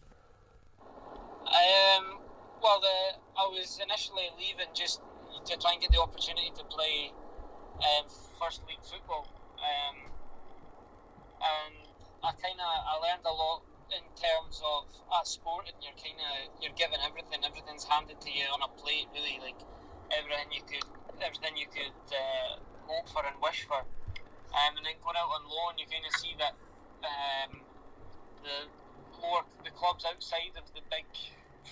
Um, 1.43 2.17
well, 2.61 2.79
the, 2.79 3.19
I 3.37 3.45
was 3.51 3.79
initially 3.83 4.29
leaving 4.39 4.71
just 4.73 5.01
to 5.45 5.57
try 5.57 5.73
and 5.73 5.81
get 5.81 5.91
the 5.91 5.99
opportunity 5.99 6.51
to 6.55 6.63
play 6.63 7.11
um, 7.77 8.07
first 8.39 8.61
league 8.67 8.81
football, 8.81 9.27
um, 9.59 10.09
and 11.43 11.75
I 12.23 12.31
kind 12.31 12.57
of 12.57 12.65
I 12.65 12.95
learned 13.03 13.25
a 13.25 13.33
lot 13.33 13.61
in 13.91 14.03
terms 14.15 14.63
of 14.63 14.87
at 15.19 15.27
sport, 15.27 15.67
and 15.67 15.75
you're 15.83 15.99
kind 15.99 16.15
of 16.15 16.63
you're 16.63 16.73
given 16.79 16.97
everything. 17.03 17.43
Everything's 17.43 17.83
handed 17.83 18.21
to 18.21 18.31
you 18.31 18.47
on 18.55 18.63
a 18.63 18.71
plate, 18.79 19.11
really, 19.13 19.37
like 19.43 19.59
everything 20.17 20.49
you 20.51 20.63
could 20.65 20.87
everything 21.21 21.55
you 21.55 21.67
could 21.71 21.97
uh, 22.11 22.59
hope 22.87 23.07
for 23.09 23.23
and 23.25 23.35
wish 23.41 23.65
for. 23.65 23.81
Um, 24.53 24.77
and 24.77 24.85
then 24.85 24.97
going 25.01 25.17
out 25.17 25.33
on 25.33 25.49
loan, 25.49 25.77
you 25.81 25.85
kind 25.89 26.05
of 26.05 26.13
see 26.19 26.35
that 26.37 26.53
um, 27.01 27.61
the 28.43 28.69
more 29.21 29.41
the 29.63 29.71
clubs 29.71 30.05
outside 30.05 30.53
of 30.57 30.67
the 30.75 30.81
big 30.91 31.07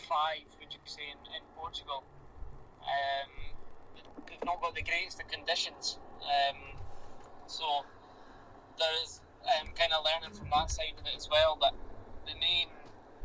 five, 0.08 0.48
would 0.60 0.72
you 0.72 0.80
say, 0.86 1.04
in, 1.12 1.20
in 1.36 1.44
Portugal, 1.56 2.04
um, 2.82 3.32
they've 4.28 4.46
not 4.46 4.62
got 4.62 4.74
the 4.74 4.82
greatest 4.82 5.22
of 5.22 5.28
conditions. 5.28 6.00
Um, 6.24 6.80
so 7.48 7.86
there 8.80 8.96
is 9.04 9.22
um, 9.46 9.68
kind 9.76 9.92
of 9.94 10.06
learning 10.06 10.36
from 10.36 10.48
that 10.56 10.72
side 10.72 10.96
of 10.98 11.06
it 11.06 11.16
as 11.16 11.28
well. 11.30 11.58
But 11.60 11.74
the 12.26 12.34
main 12.40 12.68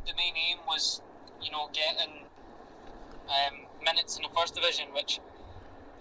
the 0.07 0.15
main 0.15 0.35
aim 0.37 0.59
was, 0.67 1.01
you 1.43 1.51
know, 1.51 1.71
getting 1.73 2.27
um, 3.27 3.66
minutes 3.85 4.17
in 4.17 4.23
the 4.23 4.33
first 4.35 4.55
division, 4.55 4.93
which 4.93 5.21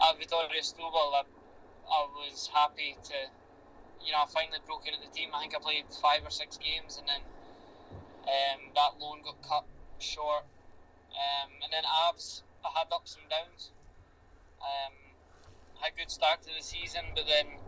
at 0.01 0.20
Vitória 0.20 0.60
Setúbal, 0.60 1.13
I, 1.15 1.24
I 1.88 2.01
was 2.13 2.50
happy 2.53 2.98
to, 3.03 3.17
you 4.03 4.12
know, 4.12 4.24
I 4.24 4.27
finally 4.27 4.60
broke 4.65 4.88
into 4.88 5.00
the 5.00 5.12
team. 5.13 5.29
I 5.34 5.41
think 5.41 5.55
I 5.55 5.60
played 5.60 5.86
five 6.01 6.22
or 6.24 6.32
six 6.32 6.58
games, 6.58 6.98
and 6.98 7.08
then 7.08 7.22
um, 8.27 8.60
that 8.75 9.00
loan 9.00 9.22
got 9.24 9.41
cut 9.41 9.65
short. 10.00 10.44
Um, 11.15 11.51
and 11.63 11.72
then 11.72 11.84
Aves, 12.08 12.44
I 12.65 12.77
had 12.77 12.88
ups 12.91 13.15
and 13.15 13.29
downs. 13.29 13.72
Um, 14.60 14.94
had 15.79 15.94
a 15.94 15.96
good 15.96 16.12
start 16.12 16.41
to 16.44 16.50
the 16.55 16.63
season, 16.63 17.15
but 17.15 17.25
then 17.27 17.60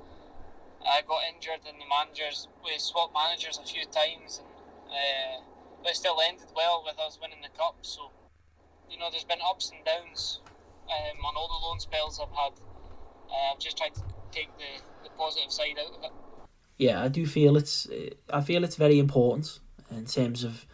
I 0.84 1.02
got 1.08 1.24
injured, 1.34 1.64
and 1.68 1.80
the 1.80 1.88
managers 1.88 2.48
we 2.64 2.78
swapped 2.78 3.14
managers 3.14 3.60
a 3.60 3.66
few 3.68 3.86
times, 3.86 4.42
and 4.90 5.44
uh, 5.44 5.48
but 5.84 5.92
it 5.92 5.96
still 5.96 6.18
ended 6.20 6.48
well 6.56 6.84
with 6.86 7.00
us 7.00 7.20
winning 7.22 7.42
the 7.42 7.56
cup. 7.58 7.76
So 7.82 8.12
you 8.90 8.98
know, 8.98 9.10
there's 9.12 9.24
been 9.24 9.40
ups 9.48 9.72
and 9.72 9.84
downs 9.86 10.40
um, 10.90 11.26
on 11.26 11.36
all 11.36 11.48
the 11.48 11.68
loan 11.68 11.80
spells 11.80 12.20
I've 12.20 12.36
had. 12.36 12.54
Uh, 13.30 13.54
I've 13.54 13.60
just 13.60 13.78
tried 13.78 13.94
to 13.96 14.02
take 14.32 14.50
the, 14.58 14.82
the 15.04 15.10
positive 15.18 15.52
side 15.52 15.78
out 15.80 15.98
of 15.98 16.04
it. 16.04 16.12
Yeah, 16.78 17.04
I 17.04 17.08
do 17.08 17.26
feel 17.26 17.58
it's. 17.58 17.88
I 18.32 18.42
feel 18.42 18.64
it's 18.64 18.76
very 18.76 19.00
important 19.00 19.60
in 19.90 20.06
terms 20.06 20.44
of 20.44 20.66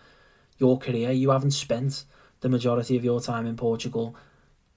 your 0.58 0.78
career. 0.78 1.12
You 1.12 1.32
haven't 1.32 1.52
spent 1.52 2.04
the 2.42 2.50
majority 2.50 2.98
of 2.98 3.06
your 3.06 3.22
time 3.22 3.46
in 3.48 3.56
Portugal 3.56 4.16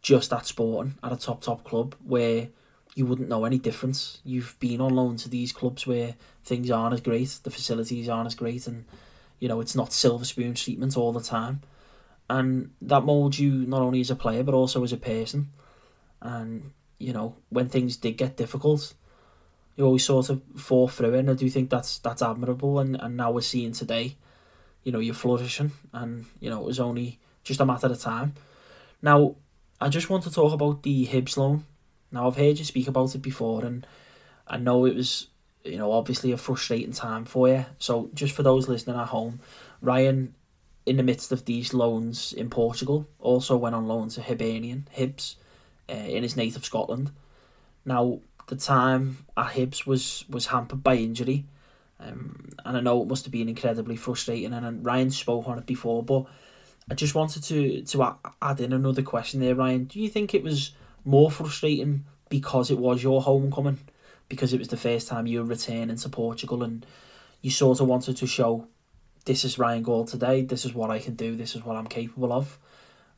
just 0.02 0.32
at 0.32 0.46
Sporting 0.46 0.94
at 1.02 1.12
a 1.12 1.16
top 1.16 1.42
top 1.42 1.64
club 1.64 1.96
where 2.04 2.48
you 2.94 3.06
wouldn't 3.06 3.28
know 3.28 3.44
any 3.44 3.58
difference. 3.58 4.20
You've 4.24 4.56
been 4.60 4.80
on 4.80 4.94
loan 4.94 5.16
to 5.16 5.28
these 5.28 5.52
clubs 5.52 5.86
where 5.86 6.14
things 6.44 6.70
aren't 6.70 6.94
as 6.94 7.00
great, 7.00 7.40
the 7.42 7.50
facilities 7.50 8.08
aren't 8.08 8.28
as 8.28 8.36
great, 8.36 8.68
and 8.68 8.84
you 9.40 9.48
know 9.48 9.60
it's 9.60 9.74
not 9.74 9.92
silver 9.92 10.24
spoon 10.24 10.54
treatment 10.54 10.96
all 10.96 11.12
the 11.12 11.20
time 11.20 11.60
and 12.28 12.70
that 12.82 13.04
molds 13.04 13.38
you 13.38 13.52
not 13.66 13.82
only 13.82 14.00
as 14.00 14.10
a 14.10 14.16
player 14.16 14.42
but 14.42 14.54
also 14.54 14.82
as 14.82 14.92
a 14.92 14.96
person. 14.96 15.50
And 16.20 16.72
you 16.98 17.12
know, 17.12 17.36
when 17.50 17.68
things 17.68 17.96
did 17.96 18.16
get 18.16 18.36
difficult, 18.36 18.94
you 19.76 19.84
always 19.84 20.04
sort 20.04 20.30
of 20.30 20.42
fall 20.56 20.88
through 20.88 21.14
it. 21.14 21.20
And 21.20 21.30
I 21.30 21.34
do 21.34 21.48
think 21.50 21.70
that's 21.70 21.98
that's 21.98 22.22
admirable. 22.22 22.78
And, 22.78 22.96
and 22.96 23.16
now 23.16 23.30
we're 23.30 23.42
seeing 23.42 23.72
today, 23.72 24.16
you 24.82 24.92
know, 24.92 24.98
you're 24.98 25.14
flourishing, 25.14 25.72
and 25.92 26.26
you 26.40 26.50
know 26.50 26.60
it 26.60 26.66
was 26.66 26.80
only 26.80 27.18
just 27.44 27.60
a 27.60 27.66
matter 27.66 27.86
of 27.86 28.00
time. 28.00 28.34
Now, 29.02 29.36
I 29.80 29.88
just 29.88 30.10
want 30.10 30.24
to 30.24 30.30
talk 30.32 30.52
about 30.52 30.82
the 30.82 31.06
Hibs 31.06 31.36
loan. 31.36 31.64
Now 32.10 32.26
I've 32.26 32.36
heard 32.36 32.58
you 32.58 32.64
speak 32.64 32.88
about 32.88 33.14
it 33.14 33.22
before, 33.22 33.64
and 33.64 33.86
I 34.48 34.56
know 34.56 34.84
it 34.86 34.96
was 34.96 35.28
you 35.64 35.76
know 35.76 35.92
obviously 35.92 36.32
a 36.32 36.36
frustrating 36.36 36.92
time 36.92 37.24
for 37.24 37.48
you. 37.48 37.66
So 37.78 38.10
just 38.14 38.34
for 38.34 38.42
those 38.42 38.68
listening 38.68 38.98
at 38.98 39.08
home, 39.08 39.40
Ryan 39.82 40.34
in 40.86 40.96
the 40.96 41.02
midst 41.02 41.32
of 41.32 41.44
these 41.44 41.74
loans 41.74 42.32
in 42.32 42.48
Portugal, 42.48 43.06
also 43.18 43.56
went 43.56 43.74
on 43.74 43.88
loan 43.88 44.08
to 44.10 44.22
Hibernian, 44.22 44.88
Hibs, 44.96 45.34
uh, 45.90 45.94
in 45.94 46.22
his 46.22 46.36
native 46.36 46.64
Scotland. 46.64 47.10
Now, 47.84 48.20
the 48.46 48.56
time 48.56 49.18
at 49.36 49.52
Hibs 49.52 49.84
was, 49.84 50.24
was 50.30 50.46
hampered 50.46 50.84
by 50.84 50.94
injury, 50.94 51.44
um, 51.98 52.50
and 52.64 52.76
I 52.76 52.80
know 52.80 53.02
it 53.02 53.08
must 53.08 53.24
have 53.24 53.32
been 53.32 53.48
incredibly 53.48 53.96
frustrating, 53.96 54.52
and 54.52 54.84
Ryan 54.84 55.10
spoke 55.10 55.48
on 55.48 55.58
it 55.58 55.66
before, 55.66 56.04
but 56.04 56.26
I 56.88 56.94
just 56.94 57.16
wanted 57.16 57.42
to, 57.44 57.82
to 57.82 58.16
add 58.40 58.60
in 58.60 58.72
another 58.72 59.02
question 59.02 59.40
there, 59.40 59.56
Ryan. 59.56 59.84
Do 59.84 60.00
you 60.00 60.08
think 60.08 60.34
it 60.34 60.42
was 60.44 60.72
more 61.04 61.30
frustrating 61.30 62.04
because 62.28 62.70
it 62.70 62.78
was 62.78 63.02
your 63.02 63.22
homecoming, 63.22 63.78
because 64.28 64.52
it 64.52 64.58
was 64.58 64.68
the 64.68 64.76
first 64.76 65.08
time 65.08 65.26
you 65.26 65.40
were 65.40 65.46
returning 65.46 65.96
to 65.96 66.08
Portugal, 66.08 66.62
and 66.62 66.86
you 67.42 67.50
sort 67.50 67.80
of 67.80 67.88
wanted 67.88 68.16
to 68.18 68.26
show 68.26 68.68
this 69.26 69.44
is 69.44 69.58
Ryan 69.58 69.82
Gauld 69.82 70.06
today, 70.06 70.42
this 70.42 70.64
is 70.64 70.72
what 70.72 70.90
I 70.90 70.98
can 70.98 71.14
do, 71.14 71.36
this 71.36 71.54
is 71.54 71.64
what 71.64 71.76
I'm 71.76 71.88
capable 71.88 72.32
of, 72.32 72.58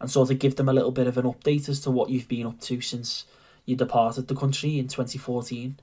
and 0.00 0.10
sort 0.10 0.30
of 0.30 0.38
give 0.38 0.56
them 0.56 0.68
a 0.68 0.72
little 0.72 0.90
bit 0.90 1.06
of 1.06 1.16
an 1.18 1.26
update 1.26 1.68
as 1.68 1.80
to 1.80 1.90
what 1.90 2.10
you've 2.10 2.28
been 2.28 2.46
up 2.46 2.60
to 2.62 2.80
since 2.80 3.24
you 3.66 3.76
departed 3.76 4.26
the 4.26 4.34
country 4.34 4.78
in 4.78 4.88
2014. 4.88 5.78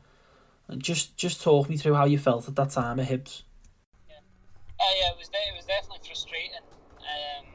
And 0.67 0.81
just 0.81 1.15
just 1.15 1.43
talk 1.43 1.69
me 1.69 1.77
through 1.77 1.93
how 1.93 2.05
you 2.05 2.17
felt 2.17 2.47
at 2.47 2.55
that 2.55 2.71
time 2.71 2.99
at 2.99 3.07
Hibs. 3.07 3.43
Yeah, 4.09 4.17
uh, 4.79 4.93
yeah 4.99 5.11
it 5.11 5.17
was 5.17 5.29
de- 5.29 5.37
it 5.37 5.55
was 5.55 5.65
definitely 5.65 6.01
frustrating 6.03 6.65
um, 6.97 7.45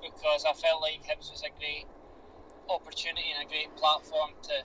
because 0.00 0.46
I 0.48 0.54
felt 0.54 0.80
like 0.80 1.04
Hibs 1.04 1.30
was 1.30 1.42
a 1.44 1.52
great 1.60 1.84
opportunity 2.70 3.28
and 3.36 3.44
a 3.44 3.48
great 3.48 3.76
platform 3.76 4.30
to 4.44 4.64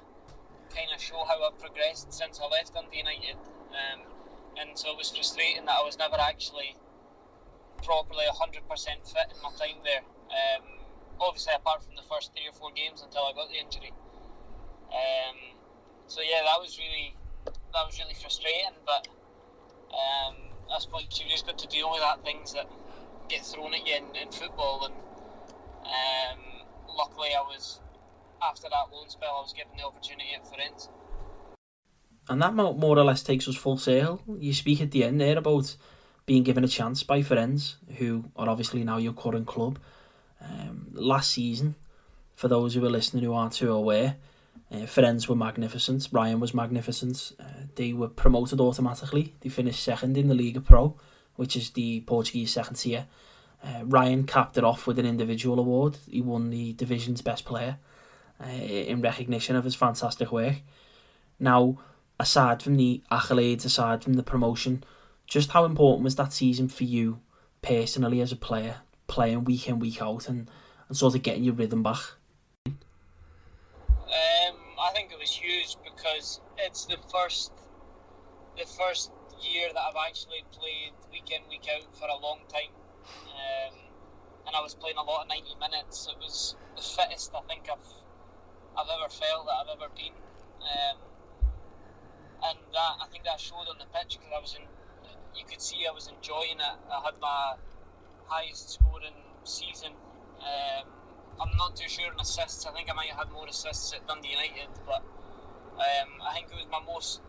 kind 0.74 0.88
of 0.96 1.02
show 1.02 1.26
how 1.28 1.36
I've 1.44 1.60
progressed 1.60 2.14
since 2.14 2.40
I 2.40 2.48
left 2.48 2.76
Dundee 2.76 3.00
United. 3.00 3.36
Um, 3.76 4.08
and 4.58 4.80
so 4.80 4.92
it 4.92 4.98
was 4.98 5.10
frustrating 5.10 5.66
that 5.66 5.76
I 5.82 5.84
was 5.84 5.98
never 5.98 6.16
actually 6.16 6.78
properly 7.84 8.26
100% 8.30 8.64
fit 9.06 9.28
in 9.32 9.38
my 9.44 9.52
time 9.58 9.80
there. 9.84 10.04
Um, 10.30 10.64
obviously, 11.20 11.54
apart 11.56 11.84
from 11.84 11.96
the 11.96 12.06
first 12.10 12.32
three 12.34 12.48
or 12.48 12.54
four 12.54 12.72
games 12.72 13.02
until 13.02 13.24
I 13.24 13.34
got 13.34 13.50
the 13.50 13.60
injury. 13.60 13.94
Um, 14.90 15.58
so 16.08 16.22
yeah, 16.22 16.42
that 16.46 16.60
was 16.60 16.78
really 16.78 17.16
that 17.46 17.86
was 17.86 18.00
really 18.00 18.16
frustrating. 18.16 18.78
But 18.86 19.08
um, 19.94 20.36
I 20.74 20.80
suppose 20.80 21.08
you 21.12 21.30
just 21.30 21.46
got 21.46 21.58
to 21.60 21.68
deal 21.68 21.92
with 21.92 22.02
that 22.02 22.24
things 22.24 22.54
that 22.54 22.70
get 23.28 23.46
thrown 23.46 23.74
at 23.74 23.86
you 23.86 23.96
in, 23.96 24.16
in 24.16 24.32
football. 24.32 24.86
And 24.86 24.96
um, 25.86 26.40
luckily, 26.88 27.30
I 27.38 27.42
was 27.42 27.80
after 28.42 28.68
that 28.70 28.94
loan 28.94 29.10
spell, 29.10 29.36
I 29.38 29.42
was 29.42 29.54
given 29.54 29.74
the 29.78 29.86
opportunity 29.86 30.30
at 30.36 30.46
Farense. 30.46 30.90
And 32.30 32.42
that 32.42 32.54
more 32.54 32.98
or 32.98 33.04
less 33.04 33.24
takes 33.24 33.48
us 33.48 33.56
full 33.56 33.78
sail. 33.78 34.22
You 34.38 34.54
speak 34.54 34.82
at 34.82 34.92
the 34.92 35.04
end 35.04 35.20
there 35.20 35.38
about 35.38 35.76
being 36.30 36.44
given 36.44 36.64
a 36.64 36.68
chance 36.68 37.02
by 37.02 37.22
Farense, 37.24 37.78
who 37.98 38.24
are 38.36 38.48
obviously 38.48 38.84
now 38.84 38.98
your 38.98 39.14
current 39.14 39.48
club. 39.48 39.80
Um, 40.40 40.90
last 40.92 41.32
season, 41.32 41.74
for 42.36 42.48
those 42.48 42.76
who 42.76 42.86
are 42.86 42.90
listening 42.92 43.24
who 43.24 43.34
aren't 43.34 43.54
too 43.54 43.74
aware, 43.74 44.18
uh, 44.72 44.86
were 45.28 45.36
magnificent. 45.36 46.08
Ryan 46.12 46.40
was 46.40 46.54
magnificent. 46.54 47.32
Uh, 47.40 47.64
they 47.74 47.94
were 47.94 48.10
promoted 48.10 48.60
automatically. 48.62 49.34
They 49.40 49.50
finished 49.50 49.82
second 49.82 50.18
in 50.20 50.28
the 50.28 50.36
Liga 50.36 50.62
Pro, 50.62 50.96
which 51.36 51.56
is 51.56 51.72
the 51.72 52.02
Portuguese 52.02 52.54
second 52.54 52.76
tier. 52.76 53.08
Uh, 53.64 53.86
Ryan 53.86 54.24
capped 54.28 54.56
it 54.56 54.64
off 54.64 54.86
with 54.86 55.00
an 55.00 55.08
individual 55.08 55.58
award. 55.58 55.98
He 56.08 56.22
won 56.22 56.52
the 56.52 56.74
division's 56.74 57.24
best 57.24 57.44
player 57.44 57.80
uh, 58.40 58.50
in 58.52 59.02
recognition 59.02 59.56
of 59.56 59.64
his 59.64 59.74
fantastic 59.74 60.32
work. 60.32 60.58
Now, 61.40 61.80
aside 62.20 62.62
from 62.62 62.78
the 62.78 63.02
accolades, 63.12 63.66
aside 63.66 64.04
from 64.04 64.14
the 64.14 64.22
promotion, 64.22 64.84
just 65.30 65.52
how 65.52 65.64
important 65.64 66.04
was 66.04 66.16
that 66.16 66.34
season 66.34 66.68
for 66.68 66.84
you 66.84 67.22
personally 67.62 68.20
as 68.20 68.32
a 68.32 68.36
player, 68.36 68.78
playing 69.08 69.44
week 69.44 69.70
in 69.70 69.80
week 69.80 70.02
out 70.02 70.28
and, 70.28 70.50
and 70.88 70.98
sort 70.98 71.16
of 71.16 71.22
getting 71.22 71.44
your 71.44 71.54
rhythm 71.54 71.84
back? 71.84 72.00
Um, 72.66 72.76
I 74.82 74.92
think 74.94 75.12
it 75.12 75.20
was 75.20 75.30
huge 75.32 75.78
because 75.84 76.42
it's 76.58 76.86
the 76.86 76.98
first 77.12 77.54
the 78.58 78.66
first 78.66 79.12
year 79.40 79.70
that 79.72 79.80
I've 79.80 80.10
actually 80.10 80.44
played 80.52 80.92
week 81.14 81.32
in 81.32 81.48
week 81.48 81.68
out 81.74 81.96
for 81.96 82.08
a 82.08 82.18
long 82.18 82.40
time, 82.50 82.74
um, 83.30 83.78
and 84.48 84.56
I 84.56 84.62
was 84.62 84.74
playing 84.74 84.98
a 84.98 85.04
lot 85.04 85.22
of 85.22 85.28
ninety 85.30 85.56
minutes. 85.60 86.08
It 86.10 86.18
was 86.18 86.56
the 86.76 86.82
fittest 86.82 87.32
I 87.36 87.42
think 87.42 87.70
I've 87.72 87.94
I've 88.76 88.90
ever 88.90 89.10
felt 89.10 89.46
that 89.46 89.62
I've 89.62 89.78
ever 89.78 89.90
been, 89.96 90.18
um, 90.66 90.98
and 92.50 92.58
that 92.74 92.94
I 93.00 93.06
think 93.12 93.26
that 93.26 93.40
showed 93.40 93.70
on 93.70 93.78
the 93.78 93.86
pitch 93.94 94.18
because 94.18 94.34
I 94.36 94.42
was 94.42 94.56
in 94.58 94.66
you 95.36 95.46
could 95.46 95.62
see 95.62 95.86
I 95.90 95.94
was 95.94 96.08
enjoying 96.08 96.60
it. 96.60 96.78
I 96.92 97.02
had 97.06 97.16
my 97.22 97.56
highest 98.26 98.74
scoring 98.74 99.16
season. 99.44 99.92
Um, 100.40 100.88
I'm 101.42 101.58
not 101.58 101.76
too 101.76 101.88
sure 101.88 102.12
on 102.12 102.20
assists. 102.20 102.66
I 102.66 102.72
think 102.72 102.90
I 102.90 102.94
might 102.94 103.08
have 103.08 103.28
had 103.28 103.32
more 103.32 103.48
assists 103.48 103.94
at 103.94 104.06
Dundee 104.08 104.30
United, 104.30 104.70
but 104.86 105.04
um, 105.80 106.10
I 106.22 106.34
think 106.34 106.48
it 106.52 106.56
was 106.56 106.68
my 106.72 106.82
most 106.86 107.22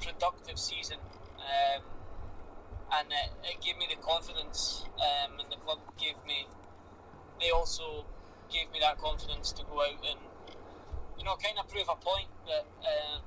productive 0.00 0.58
season. 0.58 0.98
Um, 1.38 1.82
and 2.92 3.08
it, 3.08 3.30
it, 3.44 3.62
gave 3.62 3.78
me 3.78 3.86
the 3.88 3.96
confidence, 4.02 4.84
um, 4.98 5.38
and 5.40 5.50
the 5.50 5.56
club 5.56 5.78
gave 5.98 6.16
me. 6.26 6.46
They 7.40 7.50
also 7.50 8.04
gave 8.52 8.70
me 8.72 8.80
that 8.82 8.98
confidence 8.98 9.52
to 9.52 9.62
go 9.64 9.80
out 9.80 10.04
and, 10.04 10.20
you 11.16 11.24
know, 11.24 11.36
kind 11.36 11.56
of 11.58 11.68
prove 11.68 11.88
a 11.88 11.96
point 11.96 12.28
that 12.46 12.66
um, 12.82 13.22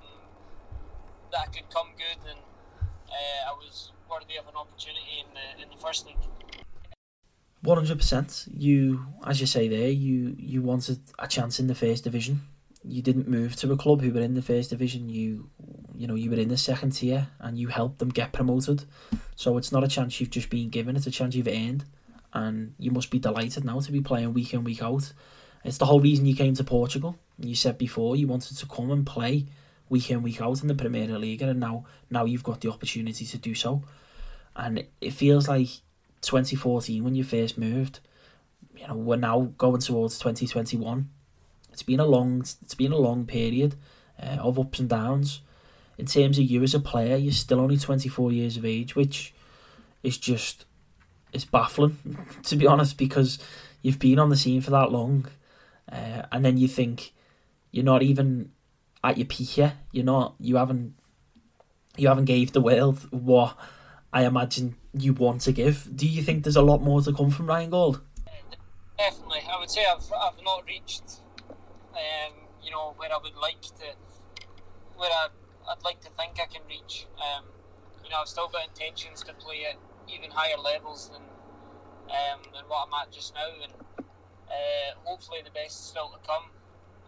that 1.31 1.41
I 1.41 1.45
could 1.47 1.69
come 1.71 1.95
good 1.97 2.29
and 2.29 2.39
uh, 3.09 3.49
I 3.49 3.53
was 3.57 3.92
worthy 4.09 4.37
of 4.37 4.47
an 4.47 4.55
opportunity 4.55 5.21
in 5.21 5.27
the 5.33 5.63
in 5.63 5.69
the 5.69 5.77
first 5.77 6.05
league. 6.05 6.17
One 7.61 7.77
hundred 7.77 7.97
percent. 7.97 8.45
You, 8.55 9.05
as 9.25 9.39
you 9.39 9.47
say 9.47 9.67
there, 9.67 9.89
you 9.89 10.35
you 10.37 10.61
wanted 10.61 10.99
a 11.19 11.27
chance 11.27 11.59
in 11.59 11.67
the 11.67 11.75
first 11.75 12.03
division. 12.03 12.41
You 12.85 13.01
didn't 13.01 13.29
move 13.29 13.55
to 13.57 13.71
a 13.71 13.77
club 13.77 14.01
who 14.01 14.11
were 14.11 14.19
in 14.19 14.33
the 14.33 14.41
first 14.41 14.69
division. 14.71 15.07
You, 15.07 15.49
you 15.95 16.05
know, 16.05 16.15
you 16.15 16.29
were 16.29 16.37
in 16.37 16.49
the 16.49 16.57
second 16.57 16.91
tier, 16.91 17.27
and 17.39 17.57
you 17.57 17.69
helped 17.69 17.99
them 17.99 18.09
get 18.09 18.33
promoted. 18.33 18.83
So 19.37 19.57
it's 19.57 19.71
not 19.71 19.85
a 19.85 19.87
chance 19.87 20.19
you've 20.19 20.29
just 20.29 20.49
been 20.49 20.69
given; 20.69 20.97
it's 20.97 21.07
a 21.07 21.11
chance 21.11 21.35
you've 21.35 21.47
earned, 21.47 21.85
and 22.33 22.75
you 22.77 22.91
must 22.91 23.09
be 23.09 23.19
delighted 23.19 23.63
now 23.63 23.79
to 23.79 23.91
be 23.91 24.01
playing 24.01 24.33
week 24.33 24.53
in 24.53 24.65
week 24.65 24.83
out. 24.83 25.13
It's 25.63 25.77
the 25.77 25.85
whole 25.85 26.01
reason 26.01 26.25
you 26.25 26.35
came 26.35 26.55
to 26.55 26.63
Portugal. 26.65 27.15
You 27.39 27.55
said 27.55 27.77
before 27.77 28.17
you 28.17 28.27
wanted 28.27 28.57
to 28.57 28.65
come 28.65 28.91
and 28.91 29.05
play 29.05 29.45
week 29.89 30.09
in 30.11 30.23
week 30.23 30.41
out 30.41 30.61
in 30.61 30.67
the 30.67 30.75
Premier 30.75 31.07
League, 31.17 31.41
and 31.41 31.59
now 31.59 31.85
now 32.09 32.25
you've 32.25 32.43
got 32.43 32.61
the 32.61 32.71
opportunity 32.71 33.25
to 33.25 33.37
do 33.37 33.53
so, 33.55 33.83
and 34.55 34.85
it 35.01 35.13
feels 35.13 35.47
like 35.47 35.69
2014 36.21 37.03
when 37.03 37.15
you 37.15 37.23
first 37.23 37.57
moved. 37.57 37.99
You 38.75 38.87
know, 38.87 38.95
we're 38.95 39.17
now 39.17 39.51
going 39.57 39.81
towards 39.81 40.17
2021. 40.17 41.09
It's 41.71 41.83
been 41.83 41.99
a 41.99 42.05
long, 42.05 42.41
it's 42.41 42.75
been 42.75 42.91
a 42.91 42.97
long 42.97 43.25
period 43.25 43.75
uh, 44.21 44.37
of 44.39 44.59
ups 44.59 44.79
and 44.79 44.89
downs. 44.89 45.41
In 45.97 46.05
terms 46.07 46.39
of 46.39 46.45
you 46.45 46.63
as 46.63 46.73
a 46.73 46.79
player, 46.79 47.15
you're 47.17 47.31
still 47.31 47.59
only 47.59 47.77
24 47.77 48.31
years 48.31 48.57
of 48.57 48.65
age, 48.65 48.95
which 48.95 49.33
is 50.01 50.17
just 50.17 50.65
it's 51.31 51.45
baffling 51.45 51.97
to 52.43 52.55
be 52.55 52.67
honest 52.67 52.97
because 52.97 53.39
you've 53.81 53.99
been 53.99 54.19
on 54.19 54.29
the 54.29 54.37
scene 54.37 54.61
for 54.61 54.71
that 54.71 54.91
long, 54.91 55.27
uh, 55.91 56.23
and 56.31 56.43
then 56.43 56.57
you 56.57 56.67
think 56.67 57.13
you're 57.71 57.85
not 57.85 58.01
even 58.01 58.51
at 59.03 59.17
your 59.17 59.27
peak 59.27 59.57
yet. 59.57 59.75
You're 59.91 60.05
not. 60.05 60.35
You 60.39 60.55
haven't. 60.57 60.95
You 61.97 62.07
haven't 62.07 62.25
gave 62.25 62.53
the 62.53 62.61
world 62.61 63.07
what 63.11 63.57
I 64.11 64.25
imagine 64.25 64.75
you 64.93 65.13
want 65.13 65.41
to 65.41 65.51
give. 65.51 65.89
Do 65.95 66.07
you 66.07 66.21
think 66.21 66.43
there's 66.43 66.55
a 66.55 66.61
lot 66.61 66.81
more 66.81 67.01
to 67.01 67.13
come 67.13 67.31
from 67.31 67.47
Ryan 67.47 67.69
Gauld? 67.69 67.99
Definitely, 68.97 69.41
I 69.51 69.59
would 69.59 69.71
say 69.71 69.81
I've, 69.85 70.05
I've 70.13 70.43
not 70.43 70.65
reached, 70.67 71.21
um, 71.49 72.33
you 72.63 72.69
know, 72.69 72.93
where 72.97 73.11
I 73.11 73.17
would 73.21 73.35
like 73.35 73.61
to, 73.61 73.95
where 74.95 75.09
I, 75.09 75.27
I'd 75.69 75.83
like 75.83 75.99
to 76.01 76.09
think 76.11 76.39
I 76.39 76.45
can 76.45 76.61
reach. 76.69 77.07
Um, 77.17 77.45
you 78.03 78.11
know, 78.11 78.17
I've 78.21 78.27
still 78.27 78.47
got 78.47 78.67
intentions 78.67 79.23
to 79.23 79.33
play 79.33 79.65
at 79.65 79.77
even 80.13 80.29
higher 80.29 80.57
levels 80.57 81.09
than 81.09 81.21
um, 81.21 82.41
than 82.53 82.63
what 82.67 82.87
I'm 82.87 82.93
at 83.01 83.11
just 83.11 83.33
now, 83.33 83.49
and 83.63 83.73
uh, 83.97 84.93
hopefully 85.03 85.39
the 85.43 85.51
best 85.51 85.79
is 85.79 85.85
still 85.87 86.09
to 86.09 86.27
come. 86.27 86.43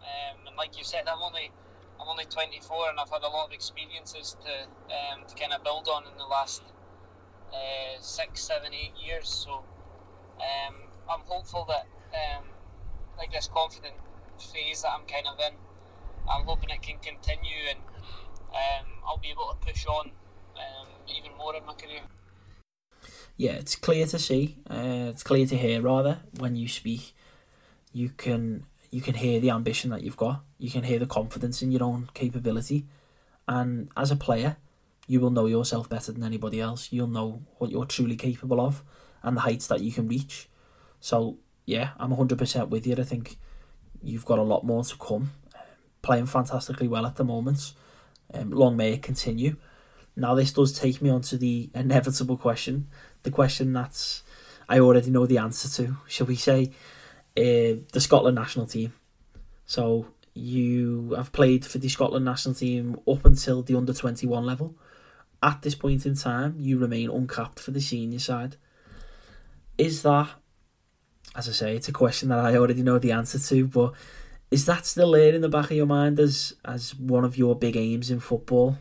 Um, 0.02 0.46
and 0.46 0.56
like 0.56 0.76
you 0.76 0.84
said, 0.84 1.04
I'm 1.06 1.22
only 1.22 1.52
I'm 2.00 2.08
only 2.08 2.24
24, 2.24 2.90
and 2.90 3.00
I've 3.00 3.10
had 3.10 3.22
a 3.22 3.28
lot 3.28 3.46
of 3.46 3.52
experiences 3.52 4.36
to 4.44 4.52
um, 4.94 5.26
to 5.26 5.34
kind 5.34 5.52
of 5.52 5.64
build 5.64 5.88
on 5.88 6.04
in 6.04 6.16
the 6.18 6.26
last 6.26 6.62
uh, 7.52 8.00
six, 8.00 8.42
seven, 8.42 8.74
eight 8.74 8.92
years. 9.02 9.28
So 9.28 9.64
um, 10.38 10.74
I'm 11.10 11.20
hopeful 11.26 11.66
that 11.68 11.86
um, 12.12 12.44
like 13.18 13.32
this 13.32 13.48
confident 13.52 13.94
phase 14.38 14.82
that 14.82 14.90
I'm 14.90 15.06
kind 15.06 15.26
of 15.26 15.38
in, 15.40 15.54
I'm 16.28 16.44
hoping 16.44 16.70
it 16.70 16.82
can 16.82 16.98
continue, 16.98 17.70
and 17.70 17.78
um, 18.50 18.86
I'll 19.06 19.18
be 19.18 19.30
able 19.30 19.48
to 19.48 19.66
push 19.66 19.86
on 19.86 20.10
um, 20.56 20.88
even 21.08 21.36
more 21.36 21.56
in 21.56 21.64
my 21.64 21.74
career 21.74 22.02
yeah, 23.36 23.52
it's 23.52 23.76
clear 23.76 24.06
to 24.06 24.18
see. 24.18 24.56
Uh, 24.68 25.10
it's 25.10 25.22
clear 25.22 25.46
to 25.46 25.56
hear 25.56 25.82
rather 25.82 26.20
when 26.38 26.56
you 26.56 26.68
speak. 26.68 27.14
You 27.92 28.10
can 28.10 28.64
you 28.96 29.02
can 29.02 29.12
hear 29.12 29.40
the 29.40 29.50
ambition 29.50 29.90
that 29.90 30.02
you've 30.02 30.16
got. 30.16 30.42
You 30.56 30.70
can 30.70 30.82
hear 30.82 30.98
the 30.98 31.06
confidence 31.06 31.60
in 31.60 31.70
your 31.70 31.82
own 31.82 32.08
capability, 32.14 32.86
and 33.46 33.90
as 33.94 34.10
a 34.10 34.16
player, 34.16 34.56
you 35.06 35.20
will 35.20 35.28
know 35.28 35.44
yourself 35.44 35.86
better 35.86 36.12
than 36.12 36.24
anybody 36.24 36.62
else. 36.62 36.88
You'll 36.90 37.06
know 37.18 37.42
what 37.58 37.70
you're 37.70 37.84
truly 37.84 38.16
capable 38.16 38.58
of 38.58 38.82
and 39.22 39.36
the 39.36 39.42
heights 39.42 39.66
that 39.66 39.82
you 39.82 39.92
can 39.92 40.08
reach. 40.08 40.48
So 40.98 41.36
yeah, 41.66 41.90
I'm 41.98 42.10
100% 42.10 42.70
with 42.70 42.86
you. 42.86 42.96
I 42.98 43.02
think 43.02 43.36
you've 44.02 44.24
got 44.24 44.38
a 44.38 44.42
lot 44.42 44.64
more 44.64 44.82
to 44.82 44.96
come. 44.96 45.32
Playing 46.00 46.24
fantastically 46.24 46.88
well 46.88 47.04
at 47.04 47.16
the 47.16 47.24
moment. 47.24 47.74
Um, 48.32 48.50
long 48.50 48.78
may 48.78 48.94
it 48.94 49.02
continue. 49.02 49.56
Now 50.16 50.34
this 50.34 50.54
does 50.54 50.72
take 50.72 51.02
me 51.02 51.10
on 51.10 51.20
to 51.22 51.36
the 51.36 51.68
inevitable 51.74 52.38
question 52.38 52.88
the 53.24 53.30
question 53.30 53.74
that's 53.74 54.22
I 54.68 54.78
already 54.78 55.10
know 55.10 55.26
the 55.26 55.38
answer 55.38 55.68
to. 55.82 55.98
Shall 56.08 56.26
we 56.26 56.36
say 56.36 56.70
uh, 57.36 57.80
the 57.92 58.00
Scotland 58.00 58.34
national 58.34 58.66
team? 58.66 58.92
So 59.66 60.06
you 60.34 61.14
have 61.16 61.32
played 61.32 61.64
for 61.64 61.78
the 61.78 61.88
Scotland 61.88 62.24
national 62.24 62.54
team 62.54 62.98
up 63.08 63.24
until 63.24 63.62
the 63.62 63.76
under 63.76 63.92
twenty 63.92 64.26
one 64.26 64.44
level. 64.44 64.74
At 65.42 65.62
this 65.62 65.74
point 65.74 66.06
in 66.06 66.14
time, 66.14 66.56
you 66.58 66.78
remain 66.78 67.10
uncapped 67.10 67.60
for 67.60 67.70
the 67.70 67.80
senior 67.80 68.18
side. 68.18 68.56
Is 69.76 70.02
that, 70.02 70.30
as 71.34 71.48
I 71.48 71.52
say, 71.52 71.76
it's 71.76 71.88
a 71.88 71.92
question 71.92 72.30
that 72.30 72.38
I 72.38 72.56
already 72.56 72.82
know 72.82 72.98
the 72.98 73.12
answer 73.12 73.38
to, 73.38 73.66
but 73.66 73.92
is 74.50 74.64
that 74.66 74.86
still 74.86 75.12
there 75.12 75.34
in 75.34 75.42
the 75.42 75.48
back 75.48 75.66
of 75.66 75.76
your 75.76 75.86
mind 75.86 76.18
as 76.18 76.54
as 76.64 76.94
one 76.94 77.24
of 77.24 77.36
your 77.36 77.54
big 77.54 77.76
aims 77.76 78.10
in 78.10 78.20
football? 78.20 78.78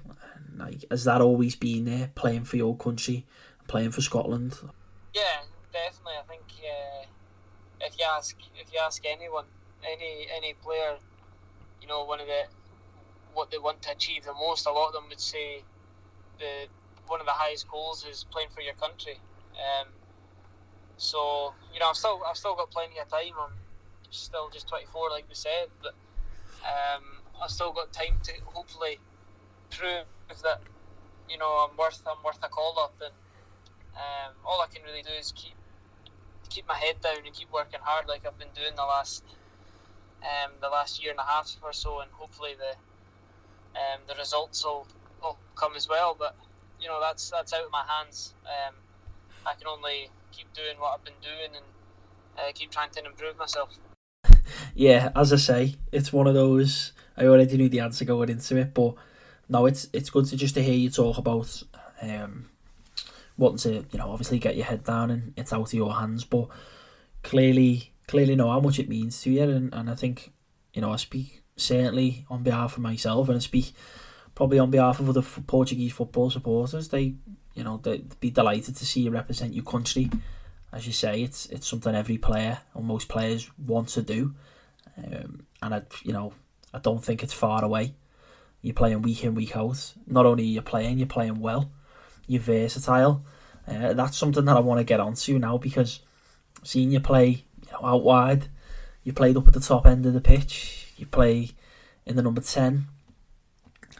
Like, 0.58 0.86
has 0.90 1.04
that 1.04 1.20
always 1.20 1.56
been 1.56 1.84
there, 1.86 2.12
playing 2.16 2.46
for 2.46 2.56
your 2.56 2.78
country 2.78 3.26
playing 3.68 3.92
for 3.92 4.02
Scotland? 4.02 4.58
Yeah, 5.14 5.42
definitely. 5.72 6.14
I 6.20 6.28
think 6.28 6.44
uh, 6.62 7.05
if 7.82 7.98
you 8.00 8.06
ask 8.06 8.36
if 8.56 8.74
you 8.74 8.80
ask 8.80 9.04
anyone, 9.06 9.46
any 9.84 10.28
any 10.36 10.54
player, 10.54 10.98
you 11.82 11.88
know, 11.88 12.04
one 12.04 12.20
of 12.20 12.28
the 12.28 12.44
what 13.34 13.52
they 13.52 13.58
want 13.58 13.82
to 13.84 13.92
achieve 13.92 14.24
the 14.24 14.34
most, 14.34 14.66
a 14.66 14.72
lot 14.72 14.88
of 14.88 14.94
them 14.94 15.06
would 15.10 15.20
say 15.20 15.64
the 16.40 16.68
one 17.08 17.20
of 17.20 17.26
the 17.26 17.34
highest 17.34 17.68
goals 17.68 18.06
is 18.10 18.26
playing 18.32 18.50
for 18.54 18.62
your 18.62 18.74
country. 18.76 19.20
Um, 19.54 19.88
so 20.98 21.54
you 21.74 21.80
know, 21.80 21.90
I've 21.90 21.98
still 21.98 22.22
I've 22.28 22.38
still 22.38 22.56
got 22.56 22.72
plenty 22.72 22.98
of 23.00 23.10
time. 23.10 23.34
I'm 23.40 23.54
still 24.10 24.50
just 24.50 24.68
24, 24.70 25.10
like 25.12 25.26
we 25.28 25.36
said, 25.36 25.68
but 25.82 25.94
um, 26.64 27.04
I've 27.44 27.52
still 27.52 27.74
got 27.74 27.92
time 27.92 28.20
to 28.24 28.32
hopefully 28.46 29.00
prove 29.70 30.06
that 30.44 30.62
you 31.30 31.38
know 31.38 31.68
I'm 31.70 31.78
worth 31.78 32.02
I'm 32.08 32.24
worth 32.24 32.40
a 32.44 32.50
call 32.50 32.80
up 32.80 32.96
and 33.02 33.14
um, 33.96 34.34
all 34.46 34.62
I 34.62 34.68
can 34.74 34.84
really 34.84 35.02
do 35.02 35.12
is 35.20 35.32
keep 35.36 35.56
keep 36.56 36.68
my 36.70 36.78
head 36.78 37.02
down 37.02 37.18
and 37.26 37.34
keep 37.34 37.52
working 37.52 37.82
hard, 37.84 38.08
like 38.08 38.26
I've 38.26 38.40
been 38.40 38.56
doing 38.56 38.76
the 38.76 38.84
last 38.84 39.24
um, 40.24 40.52
the 40.62 40.70
last 40.70 41.02
year 41.02 41.12
and 41.12 41.20
a 41.20 41.24
half 41.24 41.56
or 41.62 41.74
so, 41.74 42.00
and 42.00 42.10
hopefully 42.14 42.52
the 42.58 42.72
um, 43.78 44.00
the 44.08 44.16
results 44.16 44.64
will, 44.64 44.88
will 45.22 45.38
come 45.56 45.76
as 45.76 45.90
well. 45.90 46.16
But 46.18 46.36
you 46.80 46.88
know 46.88 47.00
that's 47.02 47.30
that's 47.30 47.52
out 47.52 47.66
of 47.66 47.72
my 47.72 47.84
hands. 47.86 48.34
Um, 48.46 48.76
I 49.46 49.54
can 49.56 49.68
only 49.68 50.10
keep 50.32 50.52
doing 50.54 50.80
what 50.80 50.94
I've 50.98 51.04
been 51.04 51.22
doing 51.22 51.58
and 51.58 51.66
uh, 52.38 52.52
keep 52.54 52.72
trying 52.72 52.90
to 52.92 53.06
improve 53.06 53.38
myself. 53.38 53.70
yeah, 54.76 55.12
as 55.16 55.34
I 55.34 55.38
say, 55.38 55.76
it's 55.92 56.14
one 56.14 56.28
of 56.28 56.34
those. 56.34 56.94
I 57.18 57.26
already 57.26 57.58
knew 57.58 57.70
the 57.70 57.82
answer 57.82 58.06
going 58.06 58.30
into 58.30 58.56
it, 58.58 58.74
but 58.74 58.96
no, 59.50 59.66
it's 59.66 59.90
it's 59.92 60.10
good 60.10 60.26
to 60.28 60.38
just 60.38 60.56
to 60.56 60.64
hear 60.64 60.74
you 60.74 60.90
talk 60.90 61.18
about 61.18 61.64
um, 62.02 62.50
wanting 63.38 63.58
to, 63.72 63.86
you 63.92 64.00
know, 64.00 64.12
obviously 64.12 64.40
get 64.40 64.56
your 64.56 64.66
head 64.66 64.84
down 64.84 65.12
and 65.12 65.34
it's 65.36 65.54
out 65.54 65.68
of 65.68 65.74
your 65.74 65.94
hands, 65.94 66.24
but 66.24 66.48
clearly, 67.24 67.94
clearly 68.08 68.36
know 68.36 68.50
how 68.50 68.60
much 68.60 68.80
it 68.80 68.90
means 68.90 69.22
to 69.22 69.32
you. 69.32 69.44
And, 69.44 69.74
and 69.74 69.90
I 69.90 69.96
think, 69.96 70.32
you 70.74 70.82
know, 70.82 70.92
I 70.92 70.96
speak 70.98 71.44
certainly 71.58 72.26
on 72.30 72.44
behalf 72.44 72.78
of 72.78 72.84
myself 72.84 73.28
and 73.28 73.38
I 73.38 73.40
speak 73.40 73.74
probably 74.34 74.60
on 74.60 74.72
behalf 74.72 75.00
of 75.00 75.10
other 75.10 75.22
Portuguese 75.22 75.94
football 75.94 76.30
supporters. 76.30 76.90
They, 76.90 77.16
you 77.54 77.64
know, 77.64 77.78
they'd 77.78 78.20
be 78.20 78.30
delighted 78.30 78.76
to 78.78 78.86
see 78.86 79.02
you 79.02 79.12
represent 79.12 79.54
your 79.54 79.64
country. 79.64 80.10
As 80.72 80.86
you 80.86 80.92
say, 80.92 81.22
it's 81.22 81.46
it's 81.46 81.68
something 81.68 81.96
every 81.96 82.18
player 82.18 82.60
or 82.74 82.84
most 82.84 83.08
players 83.08 83.50
want 83.58 83.88
to 83.90 84.02
do, 84.02 84.36
um, 84.98 85.46
and 85.62 85.74
I, 85.74 85.84
you 86.04 86.12
know, 86.12 86.34
I 86.74 86.80
don't 86.80 87.02
think 87.02 87.24
it's 87.24 87.32
far 87.32 87.64
away. 87.64 87.94
You're 88.62 88.74
playing 88.74 89.02
week 89.02 89.24
in 89.24 89.36
week 89.36 89.56
out. 89.56 89.94
Not 90.06 90.26
only 90.26 90.44
are 90.44 90.48
you 90.48 90.62
playing, 90.62 90.98
you're 90.98 91.08
playing 91.08 91.40
well 91.40 91.72
you're 92.28 92.42
versatile. 92.42 93.24
Uh, 93.68 93.94
that's 93.94 94.18
something 94.18 94.46
that 94.46 94.58
I 94.58 94.60
want 94.60 94.80
to 94.80 94.84
get 94.84 95.00
onto 95.00 95.40
now 95.40 95.58
because 95.58 96.00
seeing 96.64 96.92
you 96.92 97.00
play 97.00 97.46
you 97.62 97.72
know, 97.72 97.86
out 97.86 98.04
wide, 98.04 98.48
you 99.04 99.14
played 99.14 99.38
up 99.38 99.48
at 99.48 99.54
the 99.54 99.60
top 99.60 99.86
end 99.86 100.06
of 100.06 100.14
the 100.14 100.22
pitch, 100.22 100.94
you 100.98 101.06
play 101.06 101.52
in 102.06 102.16
the 102.16 102.22
number 102.22 102.42
10 102.42 102.86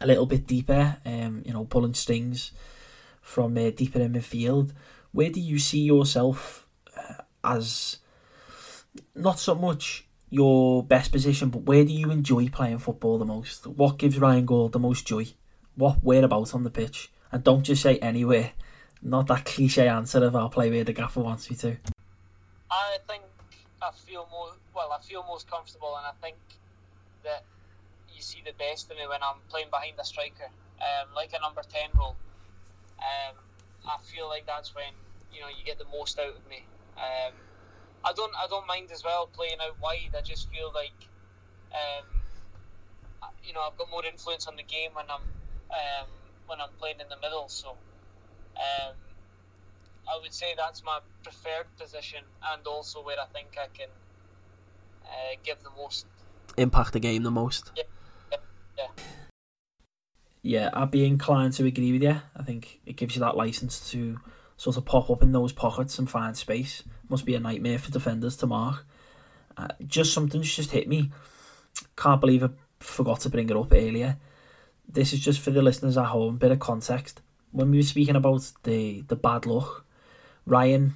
a 0.02 0.08
little 0.08 0.26
bit 0.26 0.46
deeper, 0.46 0.98
um, 1.06 1.42
you 1.46 1.54
know, 1.54 1.66
pulling 1.66 1.94
strings 1.94 2.52
from 3.22 3.58
uh, 3.58 3.70
deeper 3.70 4.00
in 4.00 4.14
midfield. 4.14 4.72
Where 5.12 5.30
do 5.30 5.40
you 5.40 5.58
see 5.58 5.82
yourself 5.82 6.68
uh, 6.98 7.24
as 7.44 7.98
not 9.16 9.40
so 9.40 9.56
much 9.56 10.08
your 10.30 10.84
best 10.84 11.12
position, 11.12 11.50
but 11.50 11.64
where 11.64 11.86
do 11.86 11.94
you 11.94 12.12
enjoy 12.12 12.50
playing 12.50 12.80
football 12.80 13.18
the 13.18 13.26
most? 13.26 13.68
What 13.68 13.98
gives 13.98 14.20
Ryan 14.20 14.46
Gauld 14.46 14.74
the 14.74 14.80
most 14.80 15.08
joy? 15.08 15.28
What 15.76 16.04
whereabouts 16.04 16.54
on 16.54 16.64
the 16.64 16.70
pitch? 16.70 17.12
And 17.36 17.44
don't 17.44 17.64
just 17.64 17.82
say 17.82 17.98
anywhere. 17.98 18.54
Not 19.02 19.28
that 19.28 19.44
cliche 19.44 19.90
answer 19.90 20.24
of 20.24 20.38
I'll 20.38 20.48
play 20.48 20.70
where 20.70 20.86
the 20.86 20.94
gaffer 20.94 21.20
wants 21.20 21.50
me 21.50 21.58
to. 21.58 21.76
I 22.72 22.98
think 23.10 23.24
I 23.82 23.92
feel 23.92 24.26
more 24.32 24.54
well. 24.74 24.94
I 24.94 25.02
feel 25.04 25.22
most 25.28 25.52
comfortable, 25.52 25.98
and 25.98 26.06
I 26.08 26.14
think 26.22 26.38
that 27.26 27.44
you 28.16 28.22
see 28.22 28.42
the 28.46 28.54
best 28.54 28.90
of 28.90 28.96
me 28.96 29.06
when 29.06 29.22
I'm 29.22 29.44
playing 29.50 29.68
behind 29.70 29.96
a 30.00 30.06
striker, 30.06 30.48
um, 30.80 31.14
like 31.14 31.34
a 31.38 31.42
number 31.42 31.62
ten 31.68 31.90
role. 32.00 32.16
Um, 33.00 33.36
I 33.86 33.98
feel 34.02 34.30
like 34.30 34.46
that's 34.48 34.74
when 34.74 34.94
you 35.34 35.42
know 35.42 35.50
you 35.50 35.66
get 35.66 35.78
the 35.78 35.92
most 35.92 36.18
out 36.18 36.38
of 36.38 36.50
me. 36.50 36.64
Um, 36.96 37.34
I 38.06 38.14
don't 38.14 38.32
I 38.38 38.48
don't 38.48 38.66
mind 38.66 38.92
as 38.94 39.04
well 39.04 39.28
playing 39.28 39.58
out 39.62 39.76
wide. 39.82 40.16
I 40.18 40.22
just 40.22 40.50
feel 40.50 40.72
like 40.74 40.96
um, 41.74 43.28
you 43.44 43.52
know 43.52 43.60
I've 43.60 43.78
got 43.78 43.92
more 43.92 44.06
influence 44.06 44.48
on 44.48 44.56
the 44.56 44.64
game 44.64 44.92
when 44.94 45.08
I'm 45.10 45.28
um, 45.70 46.08
when 46.48 46.62
I'm 46.62 46.70
playing 46.80 47.00
in 47.00 47.10
the 47.10 47.18
middle. 47.18 47.48
So 47.48 47.70
um, 48.56 48.94
I 50.08 50.20
would 50.22 50.34
say 50.34 50.54
that's 50.58 50.84
my 50.84 51.00
preferred 51.24 51.68
position, 51.80 52.24
and 52.54 52.66
also 52.68 53.04
where 53.04 53.18
I 53.20 53.26
think 53.26 53.58
I 53.58 53.68
can 53.76 53.90
uh, 55.04 55.36
give 55.44 55.64
the 55.64 55.72
most 55.78 56.06
impact 56.58 56.94
the 56.94 57.00
game 57.00 57.24
the 57.24 57.32
most. 57.32 57.72
Yeah, 57.76 57.84
yeah, 58.32 58.38
yeah. 58.78 59.04
Yeah, 60.42 60.70
I'd 60.74 60.92
be 60.92 61.06
inclined 61.06 61.54
to 61.54 61.66
agree 61.66 61.92
with 61.92 62.04
you. 62.04 62.22
I 62.36 62.44
think 62.44 62.80
it 62.86 62.98
gives 62.98 63.16
you 63.16 63.22
that 63.22 63.36
license 63.36 63.90
to 63.92 64.20
sort 64.58 64.78
of 64.78 64.86
pop 64.86 65.10
up 65.10 65.24
in 65.24 65.32
those 65.32 65.52
pockets 65.52 65.98
and 65.98 66.10
find 66.10 66.38
space. 66.38 66.84
Must 67.10 67.26
be 67.26 67.36
a 67.36 67.40
nightmare 67.40 67.80
for 67.80 67.92
defenders 67.92 68.38
to 68.38 68.48
mark. 68.48 68.86
Uh, 69.58 69.70
just 69.88 70.14
something's 70.14 70.54
just 70.54 70.72
hit 70.72 70.88
me. 70.88 71.12
Can't 71.98 72.22
believe 72.22 72.44
I 72.44 72.50
forgot 72.80 73.22
to 73.22 73.30
bring 73.30 73.50
it 73.50 73.56
up 73.56 73.72
earlier. 73.72 74.18
This 74.88 75.14
is 75.14 75.20
just 75.20 75.40
for 75.40 75.52
the 75.52 75.62
listeners 75.62 75.98
at 75.98 76.06
home, 76.06 76.38
bit 76.38 76.52
of 76.52 76.60
context. 76.60 77.22
When 77.52 77.72
we 77.72 77.78
were 77.78 77.84
speaking 77.84 78.16
about 78.16 78.52
the, 78.64 79.02
the 79.08 79.16
bad 79.16 79.46
luck, 79.46 79.86
Ryan, 80.46 80.94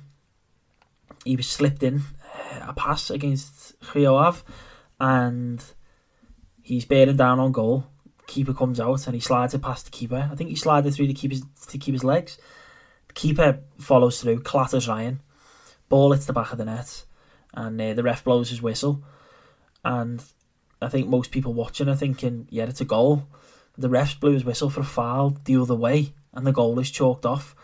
he 1.26 1.36
was 1.36 1.48
slipped 1.48 1.84
in 1.84 2.02
uh, 2.24 2.68
a 2.68 2.74
pass 2.74 3.10
against 3.10 3.74
Rio 3.94 4.36
and 5.00 5.64
he's 6.62 6.86
bearing 6.86 7.18
down 7.18 7.40
on 7.40 7.52
goal. 7.52 7.86
Keeper 8.28 8.54
comes 8.54 8.80
out 8.80 9.08
and 9.08 9.16
he 9.16 9.20
slides 9.20 9.54
it 9.54 9.62
past 9.62 9.86
the 9.86 9.92
keeper. 9.92 10.30
I 10.32 10.36
think 10.36 10.50
he 10.50 10.56
slides 10.56 10.86
it 10.86 10.92
through 10.92 11.08
the 11.08 11.14
keeper's 11.14 11.42
to 11.68 11.78
keeper's 11.78 12.04
legs. 12.04 12.38
The 13.08 13.14
keeper 13.14 13.60
follows 13.80 14.22
through, 14.22 14.42
clatters 14.42 14.88
Ryan. 14.88 15.22
Ball 15.90 16.12
hits 16.12 16.26
the 16.26 16.34
back 16.34 16.52
of 16.52 16.60
the 16.60 16.66
net, 16.66 17.06
and 17.54 17.82
uh, 17.82 17.94
the 17.94 18.04
ref 18.04 18.24
blows 18.24 18.50
his 18.52 18.62
whistle. 18.62 19.04
And 19.84 20.24
I 20.82 20.90
think 20.90 21.08
most 21.08 21.32
people 21.32 21.54
watching 21.54 21.90
are 21.90 21.96
thinking, 21.96 22.48
yeah, 22.52 22.66
it's 22.66 22.82
a 22.82 22.86
goal. 22.86 23.28
The 23.80 23.88
refs 23.88 24.20
blew 24.20 24.34
his 24.34 24.44
whistle 24.44 24.70
for 24.70 24.82
a 24.82 24.84
foul 24.84 25.38
the 25.46 25.56
other 25.56 25.76
way, 25.76 26.14
and 26.34 26.46
the 26.46 26.52
goal 26.52 26.78
is 26.80 26.92
chalked 26.92 27.26
off. 27.26 27.56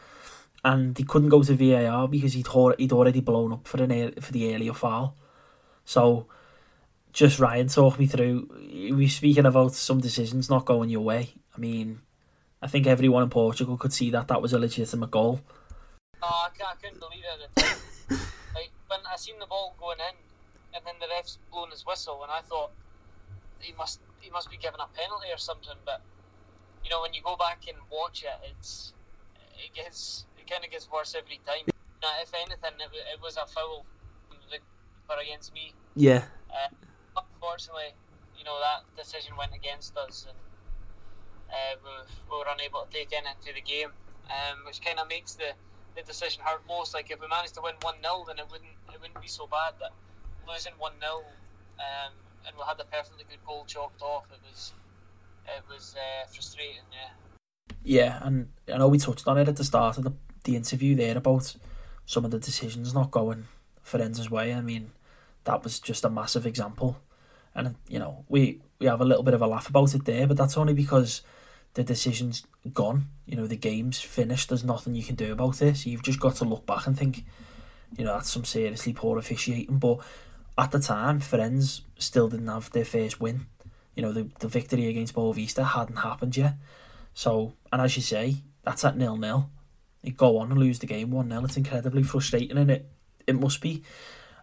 And 0.64 0.98
he 0.98 1.04
couldn't 1.04 1.30
go 1.30 1.44
to 1.44 1.54
VAR 1.54 2.08
because 2.08 2.34
he'd, 2.34 2.48
he'd 2.78 2.94
already 2.94 3.20
blown 3.20 3.52
up 3.52 3.68
for 3.68 3.84
an 3.84 4.14
for 4.22 4.32
the 4.32 4.56
earlier 4.56 4.74
foul. 4.74 5.16
So 5.84 6.28
just 7.12 7.38
Ryan 7.38 7.68
talk 7.68 8.00
me 8.00 8.08
through. 8.08 8.50
We 8.96 9.10
speaking 9.10 9.46
about 9.46 9.74
some 9.74 10.00
decisions 10.00 10.50
not 10.50 10.66
going 10.66 10.90
your 10.90 11.02
way. 11.02 11.34
I 11.56 11.60
mean, 11.60 12.00
I 12.62 12.68
think 12.68 12.88
everyone 12.88 13.24
in 13.24 13.30
Portugal 13.30 13.78
could 13.78 13.94
see 13.94 14.10
that 14.12 14.30
that 14.30 14.42
was 14.42 14.54
a 14.54 14.60
legitimate 14.60 15.12
goal. 15.12 15.42
Oh, 16.24 16.48
I, 16.48 16.48
I 16.48 16.76
couldn't 16.82 17.00
believe 17.00 17.24
it 17.28 18.20
like 18.56 18.72
when 18.88 19.00
I 19.12 19.18
seen 19.18 19.38
the 19.40 19.46
ball 19.46 19.76
going 19.78 20.00
in, 20.00 20.16
and 20.74 20.86
then 20.86 20.96
the 21.00 21.08
refs 21.08 21.38
blowing 21.52 21.72
his 21.72 21.86
whistle, 21.86 22.24
and 22.24 22.32
I 22.32 22.42
thought 22.42 22.72
he 23.60 23.74
must 23.74 24.00
he 24.26 24.32
must 24.32 24.50
be 24.50 24.58
given 24.58 24.80
a 24.82 24.90
penalty 24.98 25.30
or 25.32 25.38
something. 25.38 25.78
But 25.86 26.02
you 26.84 26.90
know, 26.90 27.02
when 27.02 27.14
you 27.14 27.22
go 27.22 27.38
back 27.38 27.70
and 27.70 27.78
watch 27.94 28.24
it, 28.24 28.34
it's 28.50 28.94
it 29.62 29.74
gets 29.74 30.26
it 30.38 30.50
kind 30.50 30.66
of 30.66 30.72
gets 30.72 30.90
worse 30.90 31.14
every 31.14 31.40
time. 31.46 31.70
Now, 32.02 32.10
if 32.22 32.34
anything, 32.34 32.82
it, 32.82 32.92
it 33.14 33.22
was 33.22 33.38
a 33.38 33.46
foul 33.46 33.86
for 35.08 35.18
against 35.22 35.54
me. 35.54 35.74
Yeah. 35.96 36.26
Uh, 36.50 36.74
unfortunately, 37.16 37.94
you 38.38 38.44
know 38.44 38.58
that 38.60 38.90
decision 38.98 39.38
went 39.38 39.54
against 39.54 39.96
us, 39.98 40.26
and 40.28 40.38
uh, 41.54 41.78
we, 41.86 41.92
we 42.30 42.38
were 42.38 42.50
unable 42.50 42.82
to 42.82 42.90
take 42.90 43.14
in 43.14 43.24
into 43.30 43.54
the 43.54 43.62
game, 43.62 43.94
um, 44.34 44.66
which 44.66 44.82
kind 44.82 45.00
of 45.00 45.08
makes 45.08 45.34
the, 45.34 45.54
the 45.96 46.02
decision 46.02 46.42
hurt 46.44 46.62
most. 46.68 46.94
Like 46.94 47.12
if 47.12 47.22
we 47.22 47.28
managed 47.28 47.54
to 47.56 47.62
win 47.62 47.76
one 47.82 48.02
0 48.02 48.26
then 48.28 48.40
it 48.40 48.50
wouldn't 48.50 48.76
it 48.90 49.00
wouldn't 49.00 49.22
be 49.22 49.30
so 49.30 49.46
bad. 49.48 49.78
But 49.80 49.94
losing 50.50 50.74
one 50.78 50.98
0 51.00 51.22
um, 51.78 52.14
and 52.48 52.56
we 52.56 52.64
had 52.68 52.80
a 52.80 52.86
perfectly 52.86 53.26
good 53.30 53.40
goal 53.46 53.64
chalked 53.68 54.02
off, 54.02 54.26
it 54.32 54.40
was 54.50 54.74
it 55.48 55.64
was 55.70 55.96
uh, 55.98 56.28
frustrating. 56.28 56.88
Yeah. 56.92 57.74
Yeah, 57.84 58.20
and 58.24 58.50
I 58.72 58.78
know 58.78 58.88
we 58.88 58.98
touched 58.98 59.28
on 59.28 59.38
it 59.38 59.48
at 59.48 59.56
the 59.58 59.64
start 59.64 59.98
of 59.98 60.04
the, 60.04 60.14
the 60.44 60.56
interview 60.56 60.96
there 60.96 61.18
about 61.18 61.56
some 62.06 62.26
of 62.26 62.32
the 62.32 62.40
decisions 62.40 62.94
not 62.94 63.12
going 63.12 63.46
Farense's 63.84 64.32
way. 64.32 64.54
I 64.54 64.62
mean, 64.62 64.92
that 65.44 65.64
was 65.64 65.80
just 65.80 66.04
a 66.04 66.10
massive 66.10 66.48
example 66.48 66.98
and 67.56 67.76
you 67.88 67.98
know 67.98 68.26
we 68.28 68.60
we 68.80 68.86
have 68.88 69.02
a 69.02 69.06
little 69.06 69.24
bit 69.24 69.34
of 69.34 69.42
a 69.42 69.48
laugh 69.48 69.70
about 69.70 69.96
it 69.96 70.06
there, 70.06 70.28
but 70.28 70.38
that's 70.38 70.58
only 70.58 70.74
because 70.74 71.22
the 71.74 71.84
decision's 71.84 72.46
gone. 72.74 73.08
You 73.26 73.38
know 73.38 73.48
the 73.48 73.56
game's 73.56 74.02
finished. 74.02 74.50
There's 74.50 74.64
nothing 74.64 74.94
you 74.94 75.04
can 75.04 75.16
do 75.16 75.32
about 75.32 75.62
it. 75.62 75.78
So 75.78 75.90
you've 75.90 76.04
just 76.04 76.20
got 76.20 76.36
to 76.36 76.46
look 76.46 76.66
back 76.66 76.86
and 76.86 76.98
think, 76.98 77.24
you 77.98 78.04
know, 78.04 78.14
that's 78.14 78.30
some 78.30 78.44
seriously 78.44 78.94
poor 78.94 79.18
officiating. 79.18 79.80
But 79.80 80.00
at 80.58 80.72
the 80.72 80.80
time, 80.80 81.20
Farense 81.20 81.82
still 81.98 82.30
didn't 82.30 82.48
have 82.48 82.72
their 82.72 82.86
first 82.86 83.20
win. 83.20 83.48
You 83.96 84.04
know, 84.04 84.12
the 84.12 84.30
the 84.40 84.48
victory 84.48 84.88
against 84.88 85.16
Boavista 85.16 85.66
hadn't 85.66 85.98
happened 85.98 86.36
yet. 86.36 86.56
So, 87.14 87.54
and 87.72 87.82
as 87.82 87.96
you 87.96 88.02
say, 88.02 88.38
that's 88.64 88.84
at 88.84 88.98
nil 88.98 89.18
nil. 89.18 89.50
You 90.04 90.12
go 90.12 90.38
on 90.38 90.52
and 90.52 90.60
lose 90.60 90.80
the 90.80 90.86
game 90.86 91.12
one 91.12 91.30
0 91.30 91.46
It's 91.46 91.58
incredibly 91.58 92.04
frustrating, 92.04 92.58
and 92.58 92.72
it 92.72 92.90
it 93.28 93.40
must 93.40 93.62
be 93.62 93.84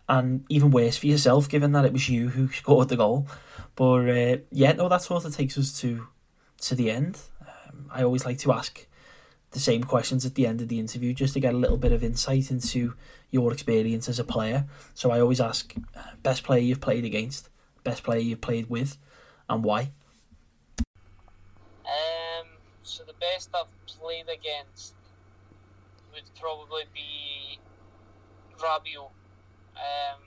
and 0.09 0.45
even 0.49 0.71
worse 0.71 0.99
for 0.99 1.07
yourself, 1.07 1.49
given 1.49 1.73
that 1.73 1.85
it 1.85 1.93
was 1.93 2.09
you 2.09 2.29
who 2.29 2.49
scored 2.53 2.89
the 2.89 2.97
goal. 2.97 3.27
But 3.77 4.09
uh, 4.09 4.37
yeah, 4.51 4.73
no, 4.73 4.89
that 4.89 5.03
sort 5.03 5.25
of 5.25 5.35
takes 5.35 5.57
us 5.57 5.79
to 5.81 6.07
to 6.63 6.75
the 6.75 6.91
end. 6.91 7.19
Um, 7.41 7.87
I 7.91 8.03
always 8.03 8.25
like 8.25 8.39
to 8.39 8.53
ask 8.53 8.87
the 9.53 9.61
same 9.61 9.85
questions 9.85 10.27
at 10.27 10.35
the 10.35 10.47
end 10.47 10.61
of 10.61 10.69
the 10.69 10.79
interview 10.79 11.15
just 11.15 11.35
to 11.35 11.41
get 11.41 11.55
a 11.55 11.57
little 11.57 11.77
bit 11.77 11.93
of 11.93 12.03
insight 12.03 12.51
into 12.51 12.95
your 13.31 13.53
experience 13.53 14.09
as 14.09 14.19
a 14.19 14.25
player. 14.25 14.67
So 14.95 15.11
I 15.11 15.21
always 15.21 15.41
ask 15.41 15.75
uh, 15.97 16.03
best 16.23 16.43
player 16.43 16.61
you've 16.61 16.81
played 16.81 17.05
against, 17.05 17.49
best 17.85 18.03
player 18.03 18.21
you've 18.21 18.41
played 18.41 18.69
with, 18.69 18.97
and 19.49 19.63
why. 19.63 19.91
Um, 21.85 22.47
so 22.83 23.05
the 23.05 23.15
best 23.15 23.51
I've 23.55 23.67
played 23.87 24.27
against 24.29 24.95
would 26.13 26.29
probably 26.39 26.85
be 26.95 27.59
Rabiot 28.59 29.11
um, 29.77 30.21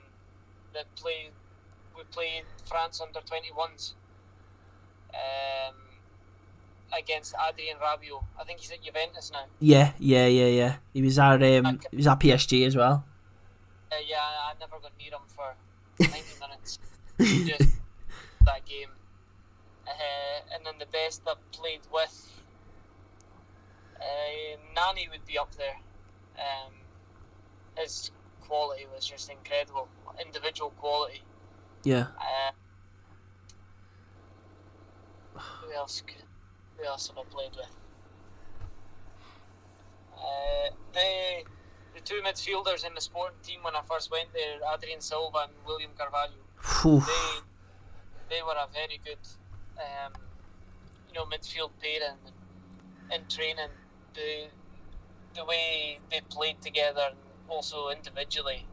that 0.74 0.94
played 0.96 1.32
we 1.96 2.04
played 2.12 2.44
France 2.66 3.00
under 3.00 3.22
21s 3.22 3.94
um, 5.14 5.76
against 6.98 7.34
Adrien 7.36 7.78
Rabiot. 7.78 8.24
I 8.40 8.44
think 8.44 8.60
he's 8.60 8.72
at 8.72 8.82
Juventus 8.84 9.32
now. 9.32 9.46
Yeah, 9.60 9.94
yeah, 10.00 10.28
yeah, 10.28 10.48
yeah. 10.48 10.76
He 10.94 11.02
was 11.02 11.18
at 11.20 11.42
um, 11.44 11.80
he 11.92 11.98
was 11.98 12.08
at 12.08 12.20
PSG 12.20 12.66
as 12.66 12.76
well. 12.76 13.06
Uh, 13.92 13.96
yeah, 14.08 14.18
I 14.20 14.54
never 14.60 14.80
got 14.80 14.92
near 15.00 15.12
him 15.12 15.20
for 15.28 15.56
90 16.00 16.22
minutes. 16.42 16.80
Just 17.48 17.76
that 18.46 18.66
game. 18.66 18.90
Uh, 19.88 20.54
and 20.54 20.66
then 20.66 20.74
the 20.80 20.86
best 20.88 21.22
I've 21.28 21.52
played 21.52 21.82
with, 21.94 22.42
uh, 24.00 24.58
Nani 24.76 25.08
would 25.12 25.26
be 25.26 25.38
up 25.38 25.54
there. 25.56 25.78
Um, 26.38 26.74
his 27.78 28.12
quality 28.42 28.86
was 28.94 29.06
just 29.06 29.30
incredible. 29.30 29.88
Individual 30.24 30.72
quality. 30.72 31.22
Yeah. 31.84 32.08
Uh, 32.20 32.52
who 35.40 35.72
else? 35.74 36.02
Who 36.06 36.14
have 36.84 37.18
I 37.18 37.24
played 37.30 37.52
with? 37.56 37.72
Uh, 40.18 40.70
the 40.94 41.44
the 41.94 42.02
two 42.02 42.22
midfielders 42.24 42.86
in 42.86 42.94
the 42.94 43.02
sporting 43.02 43.38
team 43.44 43.60
when 43.64 43.76
I 43.76 43.82
first 43.90 44.12
went 44.12 44.34
there, 44.34 44.60
Adrien 44.74 45.02
Silva 45.02 45.48
and 45.48 45.52
William 45.66 45.92
Carvalho. 45.98 46.34
They 47.08 48.36
they 48.36 48.42
were 48.42 48.56
a 48.60 48.68
very 48.74 49.00
good, 49.06 49.20
um, 49.78 50.14
you 51.08 51.14
know, 51.14 51.26
midfield 51.26 51.72
pairing 51.82 52.18
and 53.12 53.24
in 53.24 53.30
training. 53.30 53.70
The 54.14 54.48
the 55.36 55.46
way 55.46 56.00
they 56.10 56.22
played 56.30 56.62
together 56.62 57.10
and 57.10 57.18
also 57.50 57.90
individually, 57.90 58.66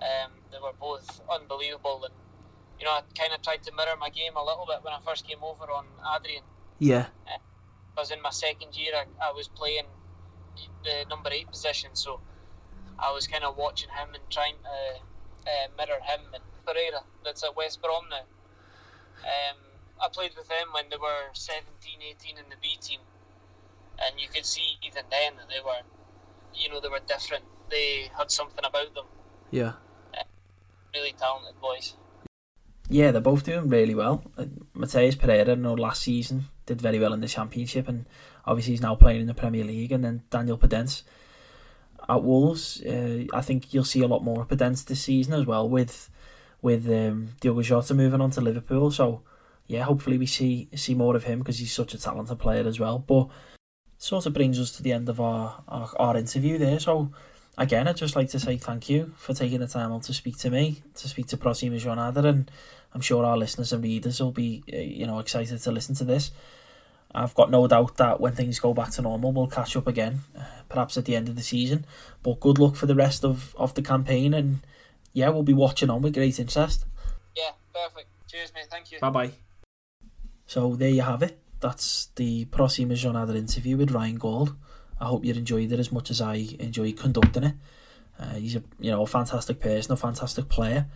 um, 0.00 0.32
they 0.50 0.58
were 0.58 0.74
both 0.78 1.20
unbelievable. 1.30 2.04
And 2.04 2.14
you 2.78 2.84
know, 2.84 2.92
I 2.92 3.02
kind 3.18 3.32
of 3.32 3.42
tried 3.42 3.62
to 3.64 3.72
mirror 3.72 3.96
my 3.98 4.10
game 4.10 4.36
a 4.36 4.44
little 4.44 4.66
bit 4.66 4.82
when 4.82 4.92
I 4.92 4.98
first 5.04 5.26
came 5.26 5.42
over 5.42 5.64
on 5.70 5.86
Adrien. 6.16 6.42
Yeah. 6.82 7.06
Because 7.94 8.10
in 8.10 8.20
my 8.22 8.30
second 8.30 8.76
year, 8.76 8.92
I, 8.96 9.28
I 9.28 9.30
was 9.30 9.46
playing 9.46 9.86
the 10.82 11.06
number 11.08 11.30
eight 11.30 11.46
position, 11.46 11.90
so 11.94 12.18
I 12.98 13.12
was 13.12 13.28
kind 13.28 13.44
of 13.44 13.56
watching 13.56 13.90
him 13.90 14.08
and 14.14 14.22
trying 14.30 14.56
to 14.64 15.50
uh, 15.50 15.68
mirror 15.78 16.00
him 16.02 16.20
and 16.34 16.42
Pereira, 16.66 17.04
that's 17.24 17.44
at 17.44 17.54
West 17.56 17.80
Brom 17.80 18.04
now. 18.10 18.26
Um, 19.22 19.58
I 20.02 20.08
played 20.08 20.32
with 20.36 20.48
them 20.48 20.68
when 20.72 20.90
they 20.90 20.96
were 20.96 21.30
17, 21.32 21.70
18 22.02 22.38
in 22.38 22.44
the 22.50 22.56
B 22.60 22.76
team, 22.80 22.98
and 24.02 24.18
you 24.18 24.26
could 24.28 24.44
see 24.44 24.78
even 24.82 25.04
then 25.08 25.34
that 25.36 25.48
they 25.48 25.62
were, 25.64 25.86
you 26.52 26.68
know, 26.68 26.80
they 26.80 26.88
were 26.88 27.00
different 27.06 27.44
they 27.70 28.10
had 28.18 28.30
something 28.30 28.64
about 28.64 28.94
them. 28.94 29.06
Yeah. 29.50 29.74
Uh, 30.12 30.24
really 30.94 31.14
talented 31.18 31.60
boys. 31.60 31.94
Yeah, 32.88 33.10
they're 33.10 33.20
both 33.20 33.44
doing 33.44 33.68
really 33.68 33.94
well. 33.94 34.24
Uh, 34.36 34.46
Matheus 34.76 35.18
Pereira, 35.18 35.56
know 35.56 35.74
last 35.74 36.02
season 36.02 36.46
did 36.66 36.80
very 36.80 36.98
well 36.98 37.12
in 37.12 37.20
the 37.20 37.28
Championship, 37.28 37.88
and 37.88 38.06
obviously 38.44 38.72
he's 38.72 38.82
now 38.82 38.94
playing 38.94 39.20
in 39.20 39.26
the 39.26 39.34
Premier 39.34 39.64
League. 39.64 39.92
And 39.92 40.04
then 40.04 40.22
Daniel 40.30 40.58
Podence 40.58 41.02
at 42.08 42.22
Wolves, 42.22 42.82
uh, 42.82 43.24
I 43.32 43.40
think 43.40 43.72
you'll 43.72 43.84
see 43.84 44.02
a 44.02 44.08
lot 44.08 44.24
more 44.24 44.42
of 44.42 44.48
Podence 44.48 44.84
this 44.84 45.02
season 45.02 45.34
as 45.34 45.46
well, 45.46 45.68
with 45.68 46.10
with 46.60 46.88
um, 46.88 47.30
Diogo 47.40 47.62
Jota 47.62 47.94
moving 47.94 48.20
on 48.20 48.30
to 48.30 48.40
Liverpool. 48.40 48.90
So 48.90 49.22
yeah, 49.66 49.82
hopefully 49.84 50.18
we 50.18 50.26
see 50.26 50.68
see 50.74 50.94
more 50.94 51.16
of 51.16 51.24
him 51.24 51.40
because 51.40 51.58
he's 51.58 51.72
such 51.72 51.94
a 51.94 51.98
talented 51.98 52.38
player 52.38 52.66
as 52.66 52.78
well. 52.78 52.98
But 52.98 53.28
sort 53.98 54.26
of 54.26 54.32
brings 54.32 54.58
us 54.58 54.72
to 54.72 54.82
the 54.82 54.92
end 54.92 55.08
of 55.08 55.20
our, 55.20 55.62
our, 55.68 55.88
our 55.96 56.16
interview 56.16 56.58
there. 56.58 56.80
So 56.80 57.12
again, 57.58 57.88
I'd 57.88 57.96
just 57.96 58.16
like 58.16 58.30
to 58.30 58.40
say 58.40 58.56
thank 58.56 58.88
you 58.88 59.12
for 59.16 59.34
taking 59.34 59.60
the 59.60 59.66
time 59.66 59.92
out 59.92 60.04
to 60.04 60.14
speak 60.14 60.38
to 60.38 60.50
me, 60.50 60.82
to 60.94 61.08
speak 61.08 61.26
to 61.28 61.36
Próxima 61.36 61.80
Jornada, 61.80 62.24
and 62.24 62.50
I'm 62.94 63.00
sure 63.00 63.24
our 63.24 63.36
listeners 63.36 63.72
and 63.72 63.82
readers 63.82 64.20
will 64.20 64.32
be, 64.32 64.62
uh, 64.72 64.76
you 64.76 65.06
know, 65.06 65.18
excited 65.18 65.60
to 65.60 65.72
listen 65.72 65.94
to 65.96 66.04
this. 66.04 66.30
I've 67.14 67.34
got 67.34 67.50
no 67.50 67.66
doubt 67.66 67.98
that 67.98 68.20
when 68.20 68.34
things 68.34 68.58
go 68.58 68.72
back 68.72 68.90
to 68.92 69.02
normal, 69.02 69.32
we'll 69.32 69.46
catch 69.46 69.76
up 69.76 69.86
again, 69.86 70.20
uh, 70.38 70.44
perhaps 70.68 70.96
at 70.96 71.04
the 71.04 71.14
end 71.14 71.28
of 71.28 71.36
the 71.36 71.42
season. 71.42 71.84
But 72.22 72.40
good 72.40 72.58
luck 72.58 72.74
for 72.74 72.86
the 72.86 72.94
rest 72.94 73.24
of, 73.24 73.54
of 73.56 73.74
the 73.74 73.82
campaign, 73.82 74.32
and 74.32 74.60
yeah, 75.12 75.28
we'll 75.28 75.42
be 75.42 75.52
watching 75.52 75.90
on 75.90 76.00
with 76.00 76.14
great 76.14 76.40
interest. 76.40 76.86
Yeah, 77.36 77.50
perfect. 77.74 78.08
Cheers, 78.28 78.52
mate. 78.54 78.66
Thank 78.70 78.92
you. 78.92 78.98
Bye 78.98 79.10
bye. 79.10 79.32
So 80.46 80.74
there 80.74 80.88
you 80.88 81.02
have 81.02 81.22
it. 81.22 81.38
That's 81.60 82.08
the 82.16 82.46
Próxima 82.46 82.92
Jornada 82.92 83.36
interview 83.36 83.76
with 83.76 83.90
Ryan 83.90 84.16
Gauld. 84.16 84.54
I 85.02 85.06
hope 85.06 85.24
you 85.24 85.34
enjoyed 85.34 85.72
it 85.72 85.80
as 85.80 85.90
much 85.90 86.10
as 86.10 86.20
I 86.20 86.46
enjoyed 86.60 86.96
conducting 86.96 87.42
it. 87.42 87.54
Uh, 88.20 88.34
he's 88.34 88.54
a 88.54 88.62
you 88.78 88.92
know 88.92 89.02
a 89.02 89.06
fantastic 89.06 89.58
person, 89.58 89.92
a 89.92 89.96
fantastic 89.96 90.48
player, 90.48 90.86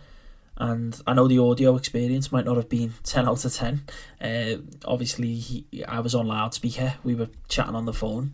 and 0.55 0.99
I 1.05 1.13
know 1.13 1.27
the 1.27 1.39
audio 1.39 1.75
experience 1.75 2.31
might 2.31 2.45
not 2.45 2.55
have 2.55 2.69
been 2.69 2.93
ten 3.03 3.27
out 3.27 3.43
of 3.43 3.53
ten. 3.53 3.83
Uh, 4.21 4.61
obviously, 4.85 5.35
he, 5.35 5.83
I 5.85 5.99
was 5.99 6.15
on 6.15 6.27
loudspeaker. 6.27 6.95
We 7.03 7.15
were 7.15 7.27
chatting 7.49 7.75
on 7.75 7.85
the 7.85 7.93
phone. 7.93 8.33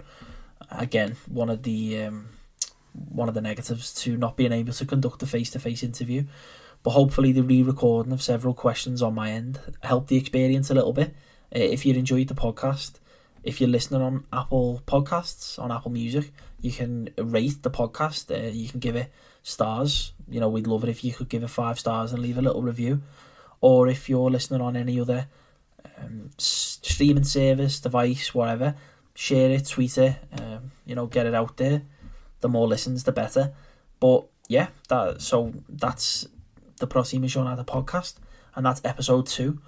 Again, 0.69 1.15
one 1.27 1.49
of 1.49 1.63
the 1.63 2.03
um, 2.03 2.29
one 3.09 3.27
of 3.27 3.33
the 3.33 3.41
negatives 3.41 3.95
to 4.03 4.15
not 4.15 4.37
being 4.37 4.51
able 4.51 4.73
to 4.73 4.85
conduct 4.85 5.23
a 5.23 5.25
face 5.25 5.49
to 5.51 5.59
face 5.59 5.81
interview. 5.81 6.25
But 6.83 6.91
hopefully, 6.91 7.31
the 7.31 7.43
re 7.43 7.63
recording 7.63 8.13
of 8.13 8.21
several 8.21 8.53
questions 8.53 9.01
on 9.01 9.15
my 9.15 9.31
end 9.31 9.59
helped 9.81 10.09
the 10.09 10.17
experience 10.17 10.69
a 10.69 10.75
little 10.75 10.93
bit. 10.93 11.15
Uh, 11.55 11.59
if 11.59 11.83
you 11.83 11.95
enjoyed 11.95 12.27
the 12.27 12.35
podcast, 12.35 12.99
if 13.43 13.59
you're 13.59 13.69
listening 13.69 14.01
on 14.01 14.25
Apple 14.31 14.81
Podcasts, 14.87 15.59
on 15.59 15.71
Apple 15.71 15.91
Music, 15.91 16.31
you 16.61 16.71
can 16.71 17.09
rate 17.17 17.61
the 17.61 17.69
podcast. 17.69 18.31
Uh, 18.31 18.49
you 18.51 18.69
can 18.69 18.79
give 18.79 18.95
it 18.95 19.11
stars. 19.43 20.13
You 20.29 20.39
know, 20.39 20.49
we'd 20.49 20.67
love 20.67 20.83
it 20.83 20.89
if 20.89 21.03
you 21.03 21.13
could 21.13 21.29
give 21.29 21.43
it 21.43 21.49
five 21.49 21.79
stars 21.79 22.13
and 22.13 22.21
leave 22.21 22.37
a 22.37 22.41
little 22.41 22.61
review. 22.61 23.01
Or 23.61 23.87
if 23.87 24.09
you're 24.09 24.29
listening 24.29 24.61
on 24.61 24.75
any 24.75 24.99
other 24.99 25.27
um, 25.97 26.29
streaming 26.37 27.23
service, 27.23 27.79
device, 27.79 28.33
whatever, 28.33 28.75
share 29.13 29.51
it, 29.51 29.67
tweet 29.67 29.97
it, 29.97 30.15
um, 30.39 30.71
you 30.85 30.95
know, 30.95 31.07
get 31.07 31.25
it 31.25 31.33
out 31.33 31.57
there. 31.57 31.83
The 32.41 32.49
more 32.49 32.67
listens, 32.67 33.03
the 33.03 33.11
better. 33.11 33.53
But 33.99 34.25
yeah, 34.47 34.67
that 34.89 35.21
so 35.21 35.53
that's 35.69 36.27
the 36.79 36.87
Próxima 36.87 37.25
Jornada 37.25 37.65
podcast, 37.65 38.15
and 38.55 38.65
that's 38.65 38.81
episode 38.83 39.27
two, 39.27 39.61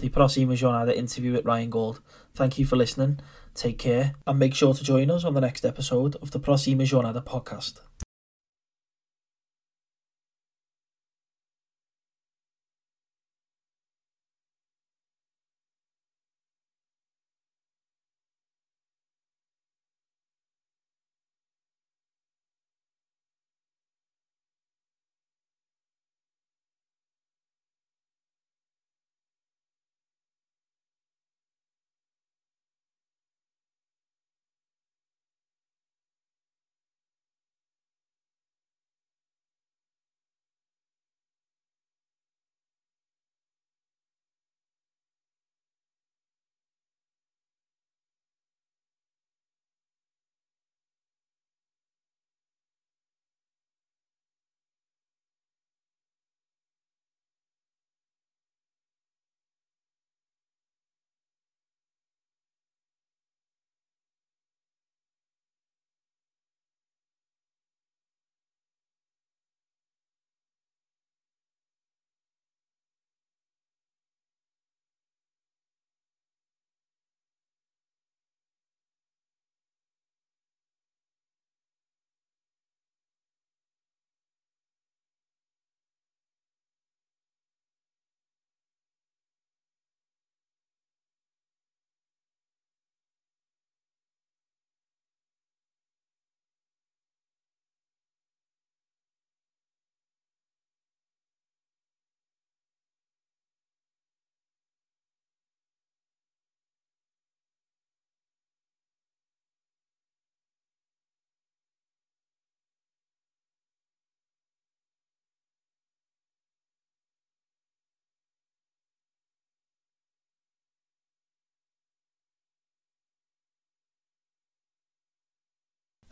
the 0.00 0.08
Próxima 0.08 0.54
Jornada 0.54 0.94
interview 0.94 1.32
with 1.32 1.44
Ryan 1.44 1.70
Gauld. 1.70 1.98
Thank 2.34 2.58
you 2.58 2.66
for 2.66 2.76
listening, 2.76 3.20
take 3.54 3.78
care, 3.78 4.14
and 4.26 4.38
make 4.38 4.54
sure 4.54 4.74
to 4.74 4.84
join 4.84 5.10
us 5.10 5.24
on 5.24 5.34
the 5.34 5.40
next 5.40 5.64
episode 5.64 6.16
of 6.16 6.30
the 6.30 6.40
Próxima 6.40 6.82
Jornada 6.82 7.22
podcast. 7.24 7.80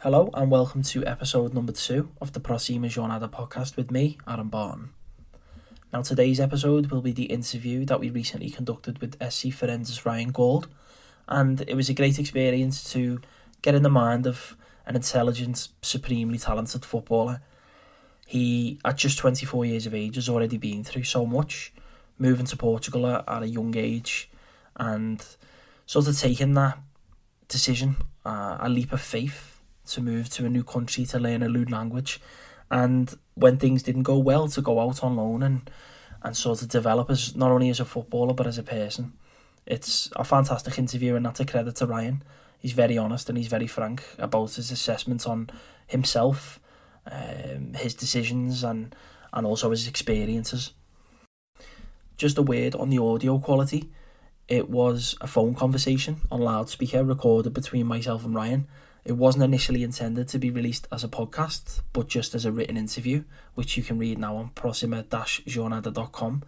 Hello 0.05 0.29
and 0.35 0.51
welcome 0.51 0.83
to 0.83 1.03
episode 1.07 1.55
number 1.55 1.73
two 1.73 2.11
of 2.21 2.35
the 2.35 2.39
Próxima 2.39 2.89
Jornada 2.89 3.27
podcast 3.27 3.75
with 3.75 3.91
me, 3.91 4.19
Aaron 4.29 4.49
Barton. 4.49 4.91
Now, 5.95 6.03
today's 6.03 6.41
episode 6.41 6.91
will 6.91 7.01
be 7.01 7.13
the 7.13 7.23
interview 7.23 7.87
that 7.87 8.01
we 8.01 8.11
recently 8.11 8.51
conducted 8.51 8.99
with 8.99 9.17
SC 9.27 9.51
Firenze's 9.51 10.05
Ryan 10.05 10.31
Gauld, 10.31 10.67
and 11.27 11.63
it 11.63 11.75
was 11.75 11.89
a 11.89 11.95
great 11.95 12.19
experience 12.19 12.93
to 12.93 13.23
get 13.63 13.75
in 13.75 13.83
the 13.83 13.89
mind 13.89 14.27
of 14.27 14.59
an 14.85 14.95
intelligent, 14.95 15.69
supremely 15.81 16.37
talented 16.37 16.85
footballer. 16.85 17.41
He, 18.27 18.79
at 18.85 18.99
just 18.99 19.17
24 19.17 19.65
years 19.65 19.87
of 19.87 19.95
age, 19.95 20.17
has 20.17 20.29
already 20.29 20.59
been 20.59 20.85
through 20.85 21.05
so 21.05 21.25
much, 21.25 21.73
moving 22.19 22.45
to 22.45 22.59
Portugal 22.59 23.07
at, 23.07 23.43
a 23.43 23.49
young 23.49 23.75
age, 23.75 24.29
and 24.77 25.25
sort 25.87 26.09
of 26.09 26.19
taking 26.19 26.53
that 26.53 26.79
decision, 27.49 27.97
uh, 28.27 28.59
a 28.61 28.69
leap 28.69 28.93
of 28.93 29.01
faith 29.01 29.54
to 29.87 30.01
move 30.01 30.29
to 30.31 30.47
a 30.47 30.49
new 30.49 30.65
country 30.65 31.05
to 31.07 31.19
learn 31.19 31.43
a 31.43 31.49
new 31.49 31.65
language, 31.65 32.21
and 32.71 33.15
when 33.35 33.59
things 33.59 33.83
didn't 33.83 34.03
go 34.03 34.19
well, 34.19 34.49
to 34.49 34.63
go 34.63 34.81
out 34.81 35.03
on 35.03 35.17
loan 35.17 35.43
and 35.43 35.71
and 36.23 36.37
sort 36.37 36.63
of 36.63 36.69
develop 36.69 37.11
as 37.11 37.37
not 37.37 37.51
only 37.51 37.69
as 37.69 37.81
a 37.81 37.85
footballer 37.85 38.33
but 38.33 38.47
as 38.47 38.59
a 38.59 38.63
person. 38.63 39.13
It's 39.67 40.11
a 40.17 40.25
fantastic 40.25 40.79
interview, 40.79 41.15
and 41.17 41.25
that's 41.25 41.41
a 41.41 41.45
credit 41.45 41.77
to 41.77 41.87
Ryan. 41.87 42.23
He's 42.59 42.73
very 42.73 42.97
honest 42.97 43.29
and 43.29 43.37
he's 43.37 43.49
very 43.49 43.67
frank 43.67 44.03
about 44.19 44.55
his 44.55 44.71
assessment 44.71 45.27
on 45.27 45.51
himself, 45.87 46.61
um, 47.11 47.75
his 47.75 47.95
decisions, 47.95 48.65
and 48.65 48.95
and 49.33 49.47
also 49.47 49.71
his 49.71 49.87
experiences. 49.87 50.73
Just 52.17 52.39
a 52.39 52.43
word 52.43 52.75
on 52.75 52.91
the 52.91 52.99
audio 52.99 53.39
quality. 53.39 53.91
It 54.47 54.71
was 54.71 55.17
a 55.21 55.27
phone 55.27 55.55
conversation 55.55 56.21
on 56.31 56.41
loudspeaker 56.41 57.03
recorded 57.03 57.53
between 57.53 57.87
myself 57.87 58.25
and 58.25 58.35
Ryan 58.35 58.69
it 59.05 59.13
wasn't 59.13 59.45
initially 59.45 59.83
intended 59.83 60.29
to 60.29 60.39
be 60.39 60.51
released 60.51 60.89
as 60.91 61.05
a 61.05 61.09
podcast, 61.09 61.83
but 61.93 62.09
just 62.09 62.35
as 62.35 62.45
a 62.45 62.53
written 62.53 62.77
interview, 62.77 63.25
which 63.55 63.77
you 63.77 63.83
can 63.83 63.99
read 63.99 64.19
now 64.19 64.37
on 64.37 64.51
proxima-jornada.com. 64.51 66.43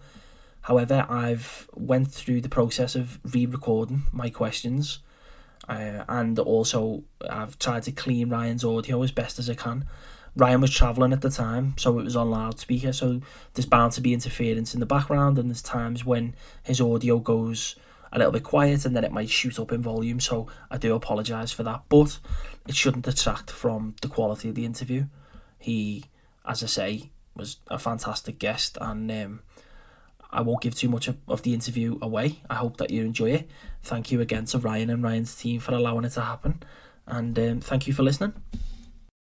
However, 0.63 1.07
I've 1.09 1.69
went 1.75 2.11
through 2.11 2.41
the 2.41 2.49
process 2.49 2.95
of 2.95 3.19
re-recording 3.35 4.05
my 4.11 4.31
questions, 4.31 5.01
uh, 5.69 6.05
and 6.09 6.39
also 6.39 7.05
I've 7.29 7.59
tried 7.59 7.85
to 7.85 7.93
clean 7.93 8.31
Ryan's 8.31 8.65
audio 8.65 9.03
as 9.03 9.13
best 9.13 9.39
as 9.39 9.51
I 9.51 9.55
can. 9.55 9.85
Ryan 10.35 10.61
was 10.61 10.71
travelling 10.71 11.13
at 11.13 11.21
the 11.21 11.31
time, 11.31 11.75
so 11.79 11.99
it 11.99 12.05
was 12.05 12.17
on 12.17 12.31
loudspeaker, 12.31 12.93
so 12.93 13.21
there's 13.55 13.67
bound 13.67 13.93
to 13.93 14.01
be 14.01 14.13
interference 14.13 14.75
in 14.75 14.81
the 14.81 14.87
background, 14.87 15.39
and 15.39 15.51
there's 15.51 15.63
times 15.63 16.05
when 16.05 16.35
his 16.63 16.81
audio 16.81 17.19
goes 17.19 17.77
a 18.13 18.19
little 18.19 18.33
bit 18.33 18.45
quiet 18.45 18.85
and 18.85 18.95
then 18.95 19.05
it 19.05 19.13
might 19.13 19.31
shoot 19.31 19.59
up 19.59 19.73
in 19.73 19.83
volume. 19.83 20.21
So 20.21 20.47
I 20.71 20.79
do 20.79 20.95
apologise 20.95 21.53
for 21.53 21.63
that, 21.65 21.83
but 21.89 22.19
it 22.67 22.75
shouldn't 22.75 23.05
detract 23.05 23.51
from 23.51 23.95
the 24.03 24.09
quality 24.09 24.49
of 24.49 24.55
the 24.55 24.65
interview. 24.65 25.07
He, 25.59 26.05
as 26.47 26.63
I 26.63 26.67
say, 26.67 27.11
was 27.35 27.59
a 27.69 27.79
fantastic 27.79 28.39
guest 28.39 28.79
and 28.81 29.11
um, 29.11 29.41
I 30.31 30.43
won't 30.43 30.63
give 30.63 30.75
too 30.75 30.89
much 30.89 31.09
of, 31.09 31.43
the 31.43 31.55
interview 31.55 31.99
away. 32.03 32.43
I 32.51 32.55
hope 32.55 32.79
that 32.79 32.91
you 32.91 33.05
enjoy 33.05 33.31
it. 33.31 33.51
Thank 33.83 34.11
you 34.11 34.21
again 34.21 34.47
to 34.47 34.59
Ryan 34.59 34.91
and 34.91 35.03
Ryan's 35.03 35.35
team 35.35 35.61
for 35.61 35.75
allowing 35.75 36.05
it 36.05 36.11
to 36.11 36.23
happen. 36.23 36.63
And 37.07 37.39
um, 37.39 37.61
thank 37.61 37.87
you 37.87 37.93
for 37.93 38.03
listening. 38.03 38.35